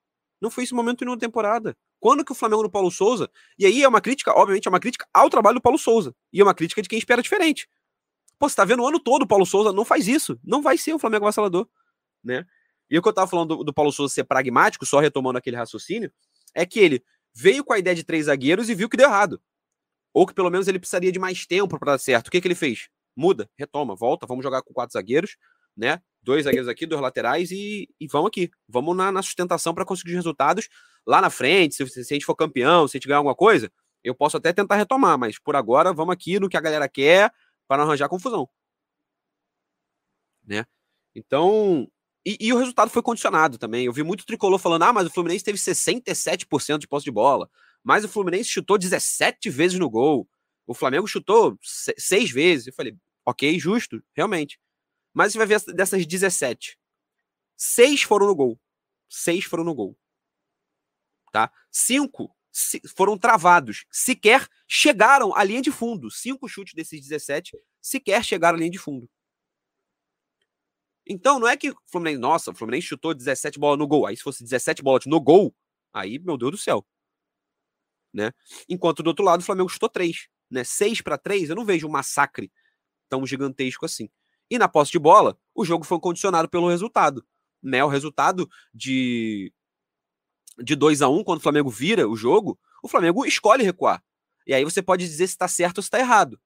[0.42, 1.76] Não foi esse momento nenhum na temporada.
[2.00, 3.30] Quando que o Flamengo no Paulo Souza.
[3.58, 6.16] E aí é uma crítica, obviamente, é uma crítica ao trabalho do Paulo Souza.
[6.32, 7.68] E é uma crítica de quem espera diferente.
[8.40, 10.40] Pô, você tá vendo o ano todo o Paulo Souza, não faz isso.
[10.44, 11.68] Não vai ser o Flamengo vassalador.
[12.24, 12.46] Né?
[12.90, 15.58] E o que eu tava falando do, do Paulo Souza ser pragmático, só retomando aquele
[15.58, 16.12] raciocínio,
[16.56, 17.04] é que ele
[17.36, 19.42] veio com a ideia de três zagueiros e viu que deu errado.
[20.14, 22.30] Ou que pelo menos ele precisaria de mais tempo para dar certo.
[22.30, 22.88] O que, que ele fez?
[23.16, 25.38] Muda, retoma, volta, vamos jogar com quatro zagueiros,
[25.76, 26.02] né?
[26.24, 28.50] Dois zagueiros aqui, dois laterais e, e vamos aqui.
[28.68, 30.68] Vamos na, na sustentação para conseguir os resultados
[31.06, 31.76] lá na frente.
[31.76, 33.72] Se, se, a gente for campeão, se a gente ganhar alguma coisa,
[34.04, 37.32] eu posso até tentar retomar, mas por agora vamos aqui no que a galera quer
[37.70, 38.50] para não arranjar confusão.
[40.44, 40.66] Né?
[41.16, 41.88] Então,
[42.26, 43.86] e, e, o resultado foi condicionado também.
[43.86, 47.48] Eu vi muito tricolor falando: ah, mas o Fluminense teve 67% de posse de bola.
[47.84, 50.28] Mas o Fluminense chutou 17 vezes no gol.
[50.66, 52.68] O Flamengo chutou 6 vezes.
[52.68, 54.60] Eu falei: ok, justo, realmente.
[55.14, 56.76] Mas você vai ver dessas 17.
[57.56, 58.60] 6 foram no gol.
[59.10, 59.96] 6 foram no gol.
[61.32, 61.52] Tá?
[61.72, 62.36] 5
[62.96, 63.86] foram travados.
[63.92, 66.10] Sequer chegaram à linha de fundo.
[66.12, 69.10] 5 chutes desses 17 sequer chegaram à linha de fundo.
[71.08, 74.06] Então, não é que o Fluminense, nossa, o Fluminense chutou 17 bolas no gol.
[74.06, 75.56] Aí, se fosse 17 bolas no gol,
[75.92, 76.86] aí, meu Deus do céu.
[78.14, 78.32] Né?
[78.68, 80.28] Enquanto do outro lado, o Flamengo chutou 3.
[80.52, 80.64] Né?
[80.64, 82.52] 6 para 3, eu não vejo um massacre
[83.10, 84.08] tão gigantesco assim.
[84.52, 87.26] E na posse de bola, o jogo foi condicionado pelo resultado.
[87.62, 87.84] Né?
[87.84, 89.52] O resultado de,
[90.62, 94.04] de 2 a 1 quando o Flamengo vira o jogo, o Flamengo escolhe recuar.
[94.46, 96.40] E aí você pode dizer se está certo ou se está errado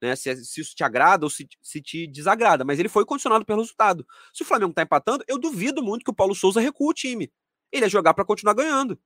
[0.00, 0.14] né?
[0.14, 3.60] Se, se, isso te agrada ou se, se, te desagrada, mas ele foi condicionado pelo
[3.60, 4.06] resultado.
[4.32, 7.32] Se o Flamengo tá empatando, eu duvido muito que o Paulo Souza recua o time.
[7.72, 8.98] Ele ia jogar para continuar ganhando.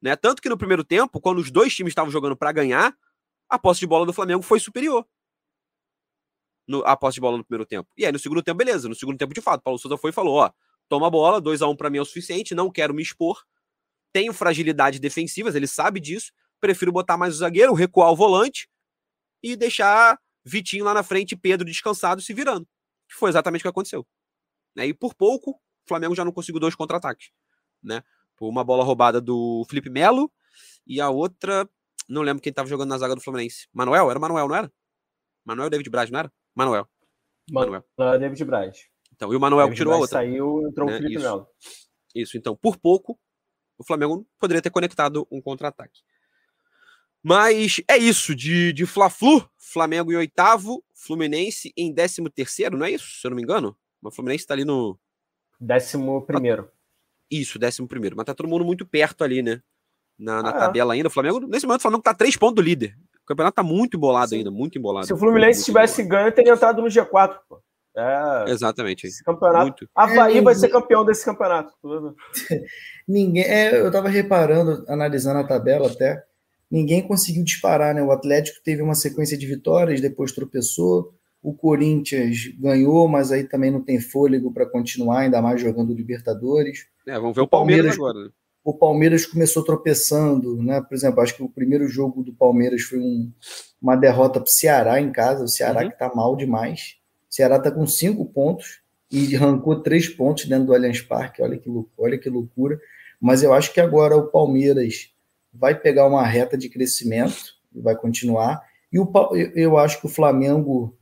[0.00, 0.14] Né?
[0.14, 2.96] Tanto que no primeiro tempo, quando os dois times estavam jogando para ganhar,
[3.48, 5.06] a posse de bola do Flamengo foi superior.
[6.66, 7.88] No, a posse de bola no primeiro tempo.
[7.96, 8.88] E aí no segundo tempo, beleza.
[8.88, 10.52] No segundo tempo, de fato, Paulo Souza foi e falou: ó,
[10.88, 13.02] toma a bola, 2 a 1 um para mim é o suficiente, não quero me
[13.02, 13.44] expor.
[14.12, 16.32] Tenho fragilidades defensivas, ele sabe disso.
[16.60, 18.68] Prefiro botar mais o zagueiro, recuar o volante
[19.42, 22.66] e deixar Vitinho lá na frente e Pedro descansado se virando.
[23.08, 24.06] Que foi exatamente o que aconteceu.
[24.74, 24.86] Né?
[24.86, 27.30] E por pouco, o Flamengo já não conseguiu dois contra-ataques.
[27.82, 28.02] Né?
[28.36, 30.32] Por uma bola roubada do Felipe Melo
[30.86, 31.68] e a outra,
[32.08, 33.68] não lembro quem estava jogando na zaga do Fluminense.
[33.72, 34.10] Manuel?
[34.10, 34.72] Era Manuel, não era?
[35.44, 36.32] Manuel David Braz, não era?
[36.54, 36.88] Manuel.
[37.50, 37.84] Manuel.
[37.96, 38.88] Manuel David Braz.
[39.18, 40.20] Então, e o Manuel tirou a outra.
[40.20, 40.94] Saiu, entrou né?
[40.94, 41.20] o Felipe.
[41.20, 41.48] Melo.
[42.14, 43.18] Isso, então, por pouco,
[43.76, 46.02] o Flamengo poderia ter conectado um contra-ataque.
[47.20, 52.92] Mas é isso, de, de Fla-Flu, Flamengo em oitavo, Fluminense em décimo terceiro, não é
[52.92, 53.76] isso, se eu não me engano?
[54.00, 54.96] O Fluminense está ali no...
[55.60, 56.70] Décimo primeiro.
[57.28, 59.60] Isso, décimo primeiro, mas tá todo mundo muito perto ali, né?
[60.16, 62.62] Na, na ah, tabela ainda, o Flamengo, nesse momento o Flamengo tá três pontos do
[62.62, 62.96] líder.
[63.20, 64.36] O campeonato tá muito embolado Sim.
[64.36, 65.06] ainda, muito embolado.
[65.06, 66.24] Se o Fluminense tivesse embolado.
[66.24, 67.60] ganho, teria entrado no G4, pô.
[67.98, 69.06] É, Exatamente.
[69.06, 69.64] Esse campeonato.
[69.64, 69.88] Muito.
[69.94, 71.72] Havaí é, vai ser campeão desse campeonato.
[73.06, 73.44] ninguém.
[73.44, 76.24] É, eu tava reparando, analisando a tabela até
[76.70, 78.02] ninguém conseguiu disparar, né?
[78.02, 81.14] O Atlético teve uma sequência de vitórias, depois tropeçou.
[81.42, 86.86] O Corinthians ganhou, mas aí também não tem fôlego para continuar, ainda mais jogando Libertadores.
[87.06, 88.26] É, vamos ver o, o Palmeiras, Palmeiras, agora.
[88.26, 88.32] Né?
[88.64, 90.80] O Palmeiras começou tropeçando, né?
[90.82, 93.32] Por exemplo, acho que o primeiro jogo do Palmeiras foi um,
[93.80, 95.44] uma derrota para o Ceará em casa.
[95.44, 95.88] O Ceará uhum.
[95.88, 96.97] que está mal demais.
[97.28, 101.42] Ceará está com cinco pontos e arrancou três pontos dentro do Allianz Parque.
[101.42, 102.80] Olha que, olha que loucura.
[103.20, 105.12] Mas eu acho que agora o Palmeiras
[105.52, 108.62] vai pegar uma reta de crescimento e vai continuar.
[108.92, 109.10] E o,
[109.54, 110.96] eu acho que o Flamengo,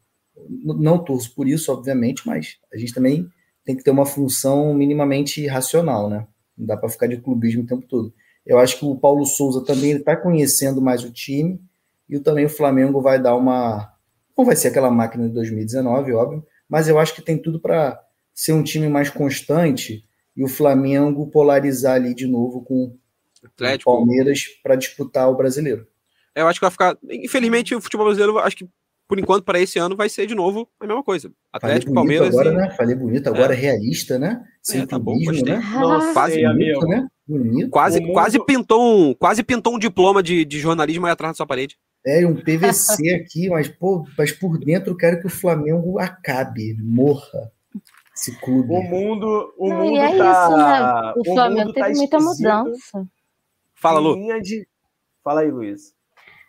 [0.49, 3.29] não torço por isso, obviamente, mas a gente também
[3.65, 6.27] tem que ter uma função minimamente racional, né?
[6.57, 8.15] Não dá para ficar de clubismo o tempo todo.
[8.47, 11.61] Eu acho que o Paulo Souza também está conhecendo mais o time
[12.09, 13.93] e também o Flamengo vai dar uma.
[14.37, 18.01] Não vai ser aquela máquina de 2019, óbvio, mas eu acho que tem tudo para
[18.35, 20.05] ser um time mais constante
[20.37, 22.97] e o Flamengo polarizar ali de novo com
[23.43, 23.91] Atlético.
[23.91, 25.87] Palmeiras para disputar o brasileiro.
[26.35, 26.99] É, eu acho que vai ficar.
[27.09, 28.69] Infelizmente, o futebol brasileiro, acho que
[29.09, 31.31] por enquanto, para esse ano, vai ser de novo a mesma coisa.
[31.53, 32.29] Atlético, Palmeiras.
[32.29, 32.57] Agora, e...
[32.57, 32.71] né?
[32.77, 33.57] Falei bonito, agora é.
[33.57, 34.43] realista, né?
[34.61, 35.63] Sem é, tá bom, né?
[35.73, 37.07] Nossa, quase, bonito, né?
[37.27, 37.71] bonito.
[37.71, 38.13] Quase, mundo...
[38.13, 41.79] quase, pintou um, quase pintou um diploma de, de jornalismo aí atrás da sua parede.
[42.07, 46.77] É, um PVC aqui, mas, pô, mas por dentro eu quero que o Flamengo acabe,
[46.81, 47.51] morra.
[48.15, 48.73] Esse clube.
[48.73, 50.47] O mundo, o Não, mundo é tá.
[50.47, 51.13] Isso, né?
[51.17, 53.07] O, o Flamengo teve tá muita mudança.
[53.75, 54.17] Fala, Lu.
[54.41, 54.67] De...
[55.23, 55.95] Fala aí, Luiz.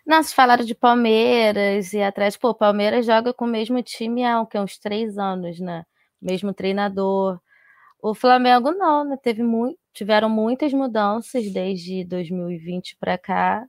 [0.06, 2.36] Nossa, falaram de Palmeiras e atrás.
[2.38, 5.84] Pô, Palmeiras joga com o mesmo time há que, uns três anos, né?
[6.22, 7.38] Mesmo treinador.
[8.00, 9.18] O Flamengo não, né?
[9.22, 13.66] Teve muito, tiveram muitas mudanças desde 2020 para cá.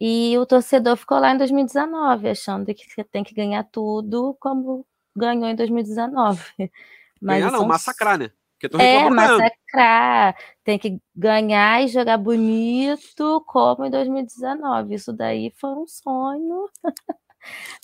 [0.00, 5.48] E o torcedor ficou lá em 2019, achando que tem que ganhar tudo como ganhou
[5.48, 6.40] em 2019.
[7.20, 8.30] Mas ganhar não, massacrar, né?
[8.78, 10.36] é, massacrar.
[10.62, 14.94] Tem que ganhar e jogar bonito como em 2019.
[14.94, 16.68] Isso daí foi um sonho.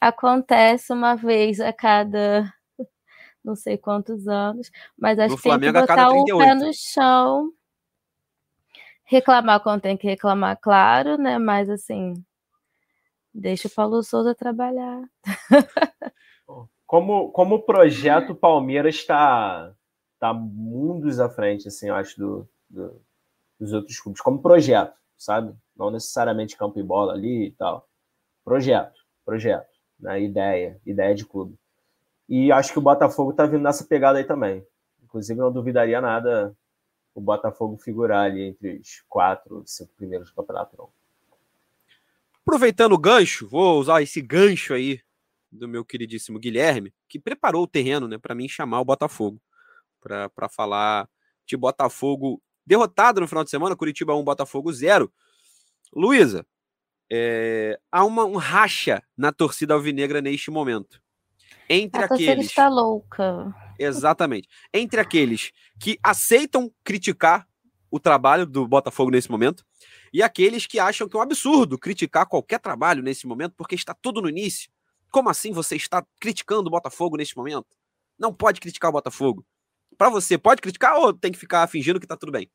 [0.00, 2.52] Acontece uma vez a cada
[3.44, 6.72] não sei quantos anos, mas acho no que Flamengo, tem que botar o pé no
[6.72, 7.52] chão.
[9.04, 11.38] Reclamar quando tem que reclamar, claro, né?
[11.38, 12.14] Mas assim,
[13.32, 15.02] deixa o Paulo Souza trabalhar.
[16.86, 19.74] Como, como projeto, o Palmeiras está
[20.20, 23.00] tá mundos à frente, assim, eu acho, do, do,
[23.58, 24.20] dos outros clubes.
[24.20, 25.56] Como projeto, sabe?
[25.74, 27.88] Não necessariamente campo e bola ali e tal.
[28.44, 29.66] Projeto, projeto,
[29.98, 30.22] né?
[30.22, 31.58] ideia, ideia de clube.
[32.28, 34.64] E acho que o Botafogo está vindo nessa pegada aí também.
[35.02, 36.54] Inclusive, não duvidaria nada
[37.14, 40.76] o Botafogo figurar ali entre os quatro, cinco primeiros do campeonato.
[40.76, 40.88] Não.
[42.40, 45.00] Aproveitando o gancho, vou usar esse gancho aí
[45.50, 49.40] do meu queridíssimo Guilherme, que preparou o terreno né, para mim chamar o Botafogo,
[50.00, 51.08] para falar
[51.46, 55.12] de Botafogo derrotado no final de semana, Curitiba 1, Botafogo 0.
[55.94, 56.44] Luísa,
[57.10, 61.00] é, há uma, um racha na torcida alvinegra neste momento.
[61.68, 62.46] Entre a aqueles.
[62.46, 63.54] está louca.
[63.78, 64.48] Exatamente.
[64.72, 67.46] Entre aqueles que aceitam criticar
[67.90, 69.64] o trabalho do Botafogo nesse momento
[70.12, 73.94] e aqueles que acham que é um absurdo criticar qualquer trabalho nesse momento porque está
[73.94, 74.70] tudo no início.
[75.10, 77.66] Como assim você está criticando o Botafogo neste momento?
[78.18, 79.44] Não pode criticar o Botafogo.
[79.96, 82.50] Para você, pode criticar ou tem que ficar fingindo que está tudo bem?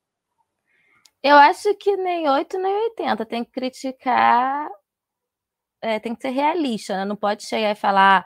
[1.23, 3.25] Eu acho que nem 8 nem 80.
[3.25, 4.69] Tem que criticar.
[5.81, 7.05] É, tem que ser realista, né?
[7.05, 8.25] Não pode chegar e falar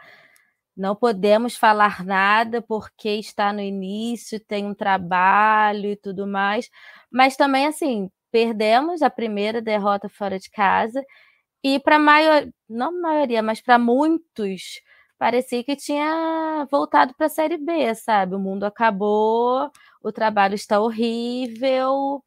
[0.76, 6.70] não podemos falar nada porque está no início, tem um trabalho e tudo mais.
[7.12, 11.04] Mas também, assim, perdemos a primeira derrota fora de casa.
[11.64, 14.82] E para maior, não maioria, mas para muitos,
[15.18, 18.36] parecia que tinha voltado para a Série B, sabe?
[18.36, 19.72] O mundo acabou,
[20.04, 22.24] o trabalho está horrível,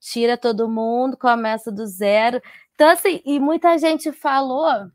[0.00, 2.40] tira todo mundo, começa do zero.
[2.74, 4.90] Então, assim, e muita gente falou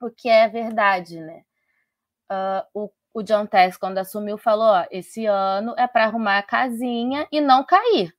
[0.00, 1.42] o que é verdade, né?
[2.30, 6.42] Uh, o, o John Tess, quando assumiu, falou: ó, esse ano é para arrumar a
[6.42, 8.14] casinha e não cair.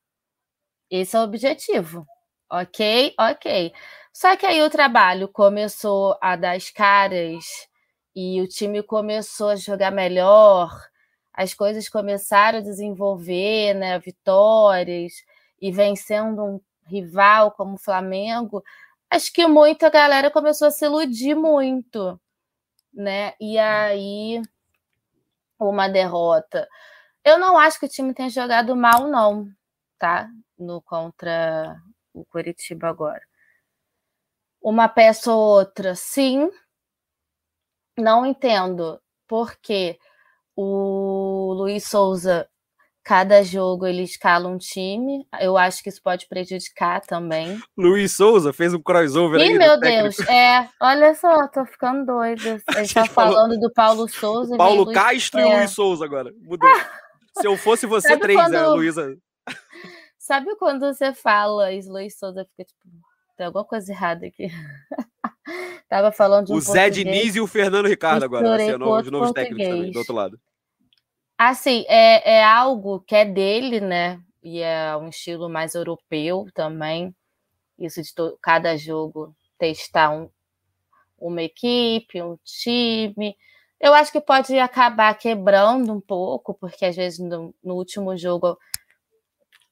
[0.90, 2.06] Esse é o objetivo.
[2.50, 3.14] Ok?
[3.18, 3.72] Ok.
[4.12, 7.44] Só que aí o trabalho começou a dar as caras
[8.16, 10.70] e o time começou a jogar melhor,
[11.32, 13.98] as coisas começaram a desenvolver, né?
[14.00, 15.12] Vitórias
[15.60, 18.64] e vencendo um rival como o Flamengo.
[19.10, 22.20] Acho que muita galera começou a se iludir muito
[22.98, 23.34] né?
[23.40, 24.42] E aí
[25.58, 26.68] uma derrota.
[27.24, 29.48] Eu não acho que o time tenha jogado mal, não,
[29.98, 30.28] tá?
[30.58, 31.76] No contra
[32.12, 33.22] o Curitiba agora.
[34.60, 36.50] Uma peça ou outra, sim.
[37.96, 39.98] Não entendo porque
[40.56, 42.48] o Luiz Souza
[43.08, 45.26] cada jogo ele escala um time.
[45.40, 47.58] Eu acho que isso pode prejudicar também.
[47.74, 50.68] Luiz Souza fez um crossover Ih, meu Deus, é.
[50.78, 52.62] Olha só, tô ficando doida.
[52.68, 54.58] A gente tá falando do Paulo Souza.
[54.58, 54.94] Paulo Luiz...
[54.94, 55.42] Castro é.
[55.42, 56.30] e Luiz Souza agora.
[56.42, 56.68] Mudou.
[57.40, 58.52] Se eu fosse você, Sabe três, quando...
[58.52, 59.16] né, Luísa?
[60.18, 62.78] Sabe quando você fala e Luiz Souza fica tipo,
[63.38, 64.48] tem alguma coisa errada aqui.
[65.88, 69.00] Tava falando de um O Zé Diniz e o Fernando Ricardo agora, vai ser novo,
[69.00, 70.38] os novos técnicos também, do outro lado.
[71.38, 74.20] Assim, é, é algo que é dele, né?
[74.42, 77.14] E é um estilo mais europeu também.
[77.78, 80.28] Isso de cada jogo testar um,
[81.18, 83.36] uma equipe, um time.
[83.80, 88.58] Eu acho que pode acabar quebrando um pouco, porque às vezes no, no último jogo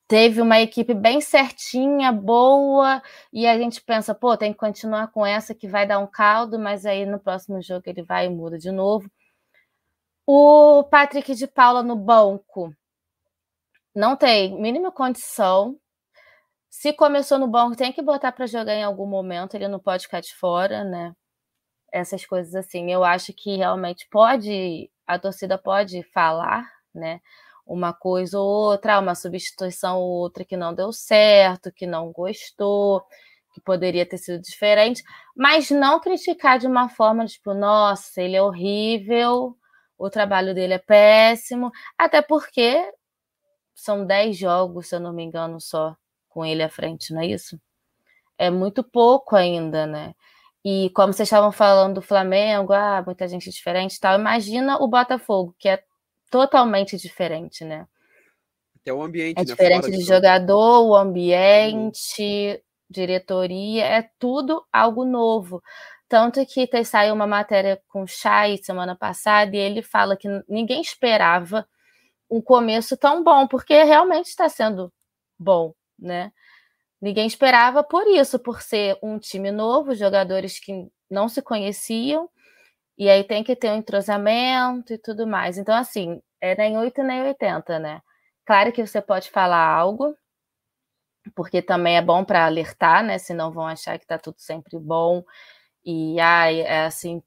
[0.08, 5.26] teve uma equipe bem certinha, boa, e a gente pensa, pô, tem que continuar com
[5.26, 8.56] essa que vai dar um caldo, mas aí no próximo jogo ele vai e muda
[8.58, 9.10] de novo.
[10.28, 12.74] O Patrick de Paula no banco
[13.94, 15.78] não tem mínima condição.
[16.68, 20.02] Se começou no banco, tem que botar para jogar em algum momento, ele não pode
[20.02, 21.14] ficar de fora, né?
[21.92, 22.92] Essas coisas assim.
[22.92, 27.20] Eu acho que realmente pode, a torcida pode falar, né?
[27.64, 33.00] Uma coisa ou outra, uma substituição ou outra que não deu certo, que não gostou,
[33.54, 35.04] que poderia ter sido diferente,
[35.36, 39.56] mas não criticar de uma forma tipo, nossa, ele é horrível,
[39.98, 42.90] o trabalho dele é péssimo, até porque
[43.74, 45.96] são 10 jogos, se eu não me engano, só
[46.28, 47.60] com ele à frente, não é isso?
[48.38, 50.14] É muito pouco ainda, né?
[50.64, 54.88] E como vocês estavam falando do Flamengo, ah, muita gente diferente e tal, imagina o
[54.88, 55.82] Botafogo, que é
[56.30, 57.86] totalmente diferente, né?
[58.84, 59.44] É o ambiente, É né?
[59.44, 65.62] diferente de jogador, o ambiente, diretoria, é tudo algo novo.
[66.08, 70.80] Tanto que saiu uma matéria com o Chay semana passada e ele fala que ninguém
[70.80, 71.66] esperava
[72.30, 74.92] um começo tão bom, porque realmente está sendo
[75.38, 76.32] bom, né?
[77.00, 82.28] Ninguém esperava por isso, por ser um time novo, jogadores que não se conheciam,
[82.98, 85.58] e aí tem que ter um entrosamento e tudo mais.
[85.58, 88.00] Então, assim, é nem 8 nem 80, né?
[88.46, 90.16] Claro que você pode falar algo,
[91.34, 93.18] porque também é bom para alertar, né?
[93.18, 95.24] Senão vão achar que tá tudo sempre bom
[95.86, 97.22] e ai, é assim,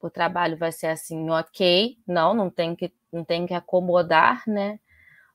[0.00, 1.98] o trabalho vai ser assim, ok.
[2.06, 4.80] Não, não tem que, não tem que acomodar, né?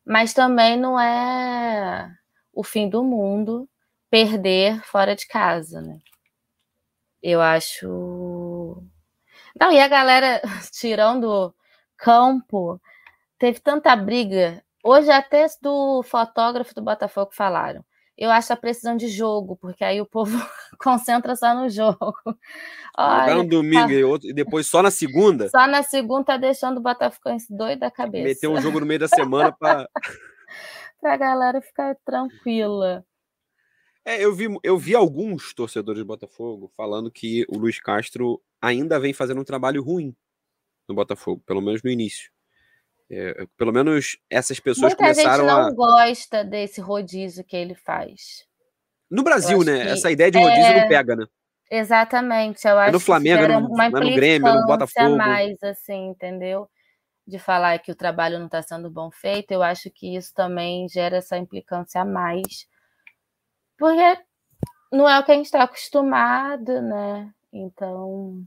[0.06, 2.12] Mas também não é
[2.54, 3.70] o fim do mundo
[4.12, 6.00] perder fora de casa, né?
[7.22, 8.84] Eu acho.
[9.60, 10.42] Não, e a galera
[10.72, 11.54] tirando
[11.98, 12.82] campo,
[13.40, 14.64] teve tanta briga.
[14.84, 17.86] Hoje até do fotógrafo do Botafogo falaram.
[18.18, 20.32] Eu acho a precisão de jogo, porque aí o povo
[20.82, 22.16] concentra só no jogo.
[22.98, 26.24] Jogar Olha, um domingo tá- e, outro, e depois só na segunda, só na segunda
[26.24, 28.24] tá deixando o Botafogo doido da cabeça.
[28.24, 29.88] meter um jogo no meio da semana para
[31.00, 33.06] Pra galera ficar tranquila.
[34.04, 39.00] É, eu vi, eu vi alguns torcedores do Botafogo falando que o Luiz Castro ainda
[39.00, 40.16] vem fazendo um trabalho ruim
[40.88, 42.32] no Botafogo, pelo menos no início.
[43.10, 45.72] É, pelo menos essas pessoas Muita gente começaram não a.
[45.72, 48.46] gosta desse rodízio que ele faz.
[49.10, 49.86] No Brasil, né?
[49.86, 51.26] que Essa ideia de rodízio é- não pega, né?
[51.72, 54.66] Exatamente, eu acho no Flamengo, que no- uma não é no Grêmio, é no a
[54.66, 55.18] Botafogo.
[55.18, 56.70] mais, assim, entendeu?
[57.26, 60.88] De falar que o trabalho não está sendo bom feito, eu acho que isso também
[60.90, 62.68] gera essa implicância a mais.
[63.78, 64.18] Porque
[64.92, 67.30] não é o que a gente está acostumado, né?
[67.52, 68.42] Então.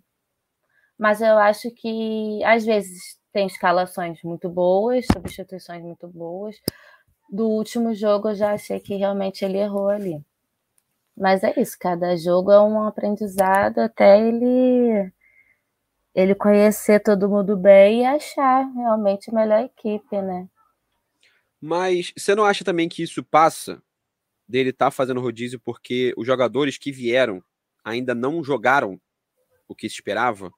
[0.98, 6.56] Mas eu acho que às vezes tem escalações muito boas, substituições muito boas.
[7.30, 10.24] Do último jogo eu já achei que realmente ele errou ali.
[11.16, 15.12] Mas é isso, cada jogo é um aprendizado até ele
[16.14, 20.48] ele conhecer todo mundo bem e achar realmente a melhor equipe, né?
[21.60, 23.80] Mas você não acha também que isso passa
[24.48, 27.42] dele estar fazendo rodízio porque os jogadores que vieram
[27.84, 29.00] ainda não jogaram
[29.68, 30.52] o que se esperava,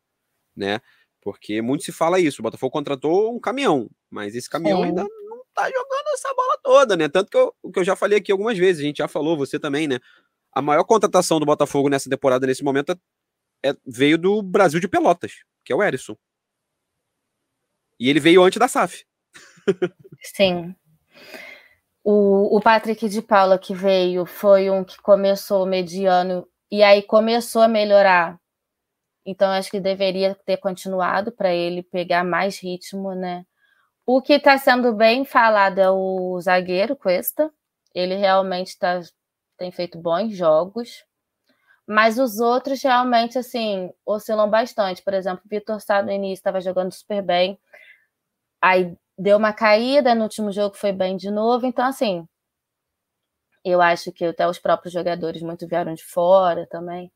[0.57, 0.81] né?
[1.23, 2.41] Porque muito se fala isso.
[2.41, 4.85] O Botafogo contratou um caminhão, mas esse caminhão Sim.
[4.87, 7.09] ainda não tá jogando essa bola toda, né?
[7.09, 9.37] Tanto que eu, o que eu já falei aqui algumas vezes, a gente já falou,
[9.37, 10.01] você também, né?
[10.53, 12.91] A maior contratação do Botafogo nessa temporada, nesse momento,
[13.63, 16.17] é, é- veio do Brasil de Pelotas, que é o Erisson.
[18.01, 19.05] E ele veio antes da SAF.
[20.35, 20.75] Sim.
[22.03, 27.63] O, o Patrick de Paula que veio foi um que começou mediano e aí começou
[27.63, 28.42] a melhorar.
[29.25, 33.45] Então acho que deveria ter continuado para ele pegar mais ritmo, né?
[34.07, 37.53] O que está sendo bem falado é o zagueiro Cuesta.
[37.95, 39.01] Ele realmente tá,
[39.57, 41.05] tem feito bons jogos.
[41.87, 45.03] Mas os outros realmente assim oscilam bastante.
[45.03, 47.59] Por exemplo, o Vitor Sá no início estava jogando super bem.
[48.61, 51.67] Aí deu uma caída, no último jogo foi bem de novo.
[51.67, 52.27] Então, assim,
[53.65, 57.13] eu acho que até os próprios jogadores muito vieram de fora também.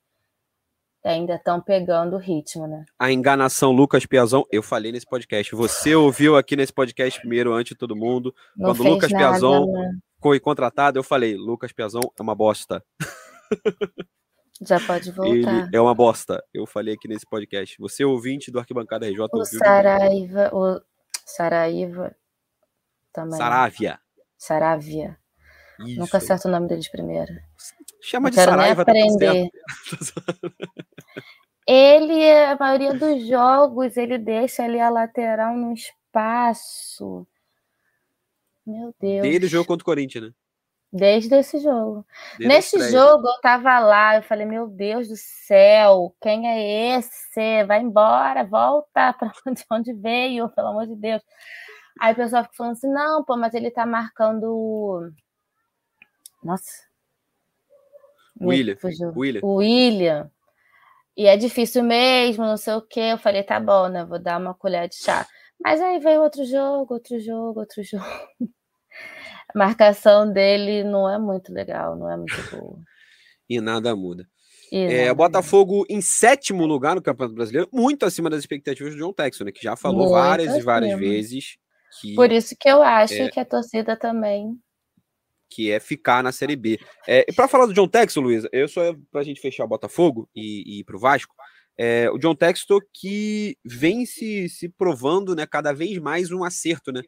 [1.07, 2.85] Ainda estão pegando o ritmo, né?
[2.99, 5.55] a enganação Lucas Piazão, eu falei nesse podcast.
[5.55, 8.35] Você ouviu aqui nesse podcast primeiro, antes de todo mundo.
[8.57, 9.99] Não Quando Lucas nada, Piazon né?
[10.21, 12.83] foi contratado, eu falei: Lucas Piazão é uma bosta.
[14.61, 15.67] Já pode voltar.
[15.69, 16.43] Ele é uma bosta.
[16.53, 17.77] Eu falei aqui nesse podcast.
[17.79, 19.45] Você, ouvinte do Arquibancada RJ, O?
[19.45, 20.81] Saraiva, o
[21.25, 22.17] Saraiva
[23.13, 23.39] também.
[23.39, 24.01] Sarávia.
[24.37, 25.17] Saravia.
[25.81, 26.01] Isso.
[26.01, 27.33] Nunca acerto o nome deles primeiro.
[28.01, 29.51] Chama Não de quero Saraiva, tá nem tudo certo.
[31.67, 37.27] Ele, a maioria dos jogos, ele deixa ali a lateral no espaço.
[38.65, 39.23] Meu Deus.
[39.23, 40.35] Desde o jogo contra o Corinthians, né?
[40.93, 42.07] Desde esse jogo.
[42.39, 47.65] Desde Nesse jogo eu tava lá, eu falei, meu Deus do céu, quem é esse?
[47.65, 51.23] Vai embora, volta para onde, onde veio, pelo amor de Deus.
[52.01, 55.13] Aí o pessoal fica falando assim, não, pô, mas ele tá marcando.
[56.43, 56.87] Nossa.
[58.41, 59.13] William, fugiu.
[59.17, 59.41] William.
[59.43, 60.31] O William.
[61.17, 63.01] E é difícil mesmo, não sei o quê.
[63.13, 64.05] Eu falei, tá bom, né?
[64.05, 65.27] Vou dar uma colher de chá.
[65.63, 68.05] Mas aí veio outro jogo, outro jogo, outro jogo.
[69.55, 72.79] A marcação dele não é muito legal, não é muito boa.
[73.49, 74.27] E nada muda.
[74.73, 78.93] E É, nada, o Botafogo em sétimo lugar no Campeonato Brasileiro, muito acima das expectativas
[78.93, 79.53] do John Texon, né?
[79.53, 81.57] Que já falou Muito várias e várias vezes
[82.01, 83.29] que, Por isso que eu acho É.
[83.29, 84.59] que a torcida também.
[85.49, 86.79] Que é ficar na Série B.
[87.07, 89.69] É, e para falar do John Texon, Luísa, eu só para a gente fechar o
[89.69, 91.35] Botafogo e, e ir para o Vasco,
[91.79, 96.91] é, o John Texton que vem se, se provando né, cada vez mais um acerto.
[96.91, 97.03] Né?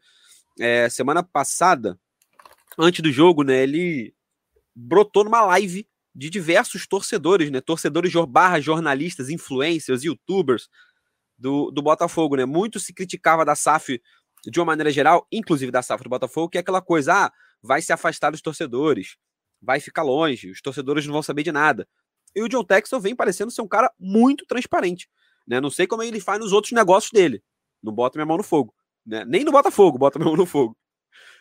[0.61, 1.99] É, semana passada,
[2.79, 4.15] antes do jogo, né, ele
[4.75, 10.69] brotou numa live de diversos torcedores, né, torcedores barra jornalistas, influencers, youtubers
[11.37, 14.01] do, do Botafogo, né, muito se criticava da SAF
[14.45, 17.33] de uma maneira geral, inclusive da SAF do Botafogo, que é aquela coisa, ah,
[17.63, 19.17] vai se afastar dos torcedores,
[19.61, 21.89] vai ficar longe, os torcedores não vão saber de nada.
[22.35, 25.09] E o John Texton vem parecendo ser um cara muito transparente,
[25.47, 27.43] né, não sei como ele faz nos outros negócios dele,
[27.83, 30.77] não bota minha mão no fogo, né, nem no Botafogo bota minha mão no fogo,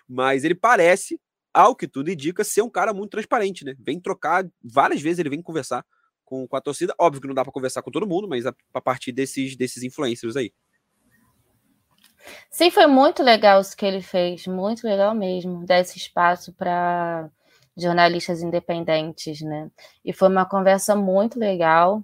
[0.08, 1.20] mas ele parece
[1.58, 3.76] ao que tudo indica, ser um cara muito transparente, né?
[3.80, 5.84] Vem trocar, várias vezes ele vem conversar
[6.24, 6.94] com, com a torcida.
[7.00, 9.82] Óbvio que não dá para conversar com todo mundo, mas a, a, partir desses, desses
[9.82, 10.54] influencers aí.
[12.50, 17.30] Sim, foi muito legal isso que ele fez, muito legal mesmo, dar esse espaço para
[17.78, 19.70] jornalistas independentes, né?
[20.04, 22.04] E foi uma conversa muito legal.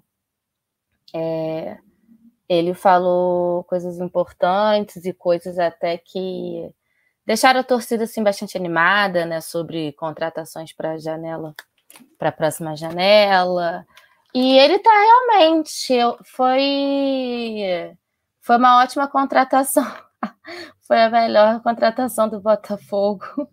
[1.15, 1.77] É,
[2.49, 6.73] ele falou coisas importantes e coisas até que
[7.25, 11.55] Deixaram a torcida assim bastante animada, né, sobre contratações para a janela,
[12.17, 13.85] para a próxima janela.
[14.33, 15.93] E ele está realmente
[16.25, 17.95] foi
[18.41, 19.85] foi uma ótima contratação.
[20.87, 23.25] foi a melhor contratação do Botafogo,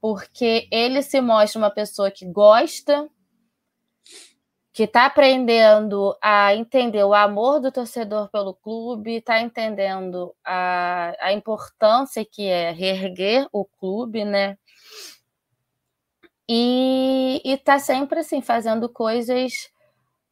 [0.00, 3.08] porque ele se mostra uma pessoa que gosta
[4.78, 11.32] que está aprendendo a entender o amor do torcedor pelo clube, está entendendo a, a
[11.32, 14.56] importância que é reerguer o clube, né?
[16.48, 19.68] E está sempre assim fazendo coisas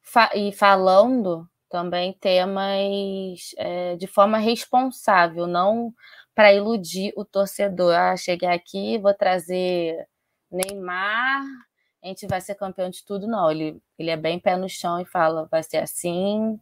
[0.01, 5.93] fa e falando também temas é, de forma responsável, não
[6.35, 7.93] para iludir o torcedor.
[7.95, 10.07] Ah, cheguei aqui, vou trazer
[10.51, 11.43] Neymar
[12.03, 13.49] a gente vai ser campeão de tudo, não.
[13.51, 16.59] Ele, ele é bem pé no chão e fala: vai ser assim.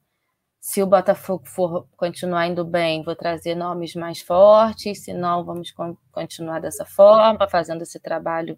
[0.59, 5.71] Se o Botafogo for continuar indo bem, vou trazer nomes mais fortes, se não, vamos
[6.11, 8.57] continuar dessa forma, fazendo esse trabalho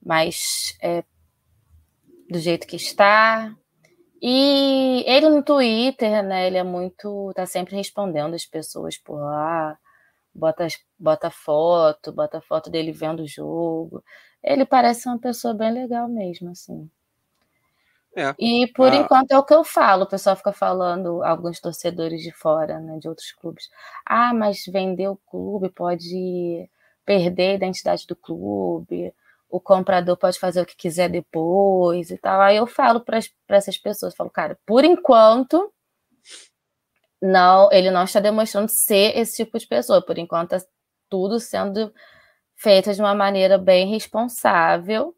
[0.00, 1.02] mais é,
[2.30, 3.52] do jeito que está.
[4.22, 6.46] E ele no Twitter, né?
[6.46, 7.32] Ele é muito.
[7.34, 9.76] tá sempre respondendo as pessoas por lá,
[10.34, 10.66] bota,
[10.98, 14.02] bota foto, bota foto dele vendo o jogo
[14.42, 16.90] ele parece uma pessoa bem legal mesmo, assim.
[18.14, 18.34] É.
[18.38, 18.96] E por ah.
[18.96, 22.98] enquanto é o que eu falo, o pessoal fica falando, alguns torcedores de fora, né,
[22.98, 23.70] de outros clubes.
[24.04, 26.68] Ah, mas vender o clube pode
[27.06, 29.14] perder a identidade do clube,
[29.52, 32.40] o comprador pode fazer o que quiser depois e tal.
[32.40, 35.70] Aí eu falo para essas pessoas, falo, cara, por enquanto,
[37.20, 40.00] não, ele não está demonstrando ser esse tipo de pessoa.
[40.04, 40.58] Por enquanto, é
[41.08, 41.92] tudo sendo
[42.56, 45.14] feita de uma maneira bem responsável.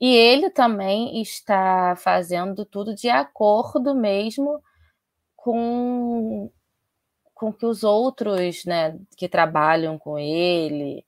[0.00, 4.62] E ele também está fazendo tudo de acordo mesmo
[5.36, 6.50] com
[7.34, 11.04] com que os outros, né, que trabalham com ele,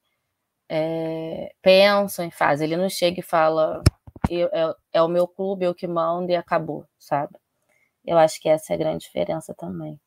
[0.68, 2.66] é, pensam e fazem.
[2.66, 3.82] Ele não chega e fala
[4.30, 7.38] é, é, o meu clube, eu que mando e acabou, sabe?
[8.04, 10.00] Eu acho que essa é a grande diferença também.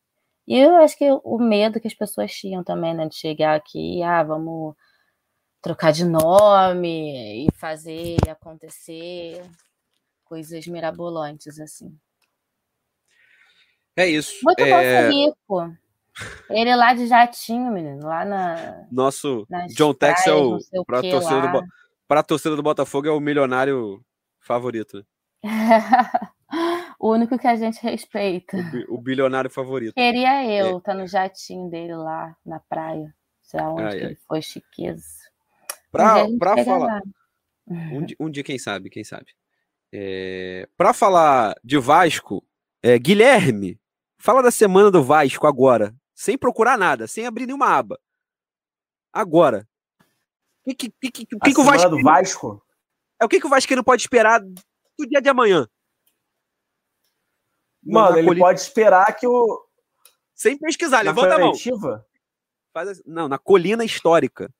[0.47, 4.01] E eu acho que o medo que as pessoas tinham também, né, de chegar aqui,
[4.01, 4.75] ah, vamos
[5.61, 9.43] trocar de nome e fazer acontecer
[10.23, 11.97] coisas mirabolantes assim.
[13.95, 14.39] É isso.
[14.43, 14.69] Muito é...
[14.69, 15.77] bom ser rico.
[16.49, 18.87] Ele lá de jatinho, menino, lá na.
[18.91, 19.45] Nosso
[19.75, 20.57] John Tex é o.
[20.85, 21.63] Para a torcida, do,
[22.07, 24.03] pra torcida do Botafogo é o milionário
[24.39, 25.05] favorito.
[26.99, 28.57] o único que a gente respeita.
[28.89, 29.93] O, o bilionário favorito.
[29.93, 30.81] Queria eu, é.
[30.81, 33.13] tá no jatinho dele lá na praia.
[33.41, 35.05] Sei lá onde ai, ele foi, chiqueza.
[35.91, 37.01] Para falar.
[37.67, 39.27] Um, um, dia, quem sabe, quem sabe.
[39.91, 42.43] É, para falar de Vasco,
[42.83, 43.79] é, Guilherme,
[44.17, 47.99] fala da semana do Vasco agora, sem procurar nada, sem abrir nenhuma aba.
[49.13, 49.69] Agora.
[50.65, 52.01] O que, que, que, que, que o Vasco.
[52.03, 52.65] Vasco?
[53.19, 55.69] É o que, que o Vasco não pode esperar do dia de amanhã?
[57.83, 59.63] Mano, ele pode esperar que o.
[60.33, 61.87] Sem pesquisar, na levanta coletiva?
[61.87, 62.05] a mão.
[62.73, 64.51] Faz, não, na colina histórica.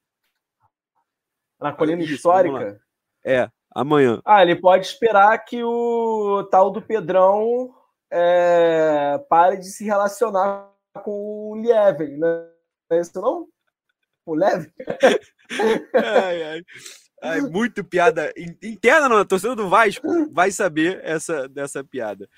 [1.60, 2.80] Na colina Isso, histórica?
[3.26, 4.22] É, amanhã.
[4.24, 7.76] Ah, ele pode esperar que o tal do Pedrão
[8.12, 12.50] é, pare de se relacionar com o Lieven, né?
[12.90, 13.48] Não é isso não?
[14.26, 14.72] O Leve?
[15.94, 16.64] ai, ai.
[17.22, 22.30] ai, muito piada interna na torcida do Vasco vai saber essa dessa piada.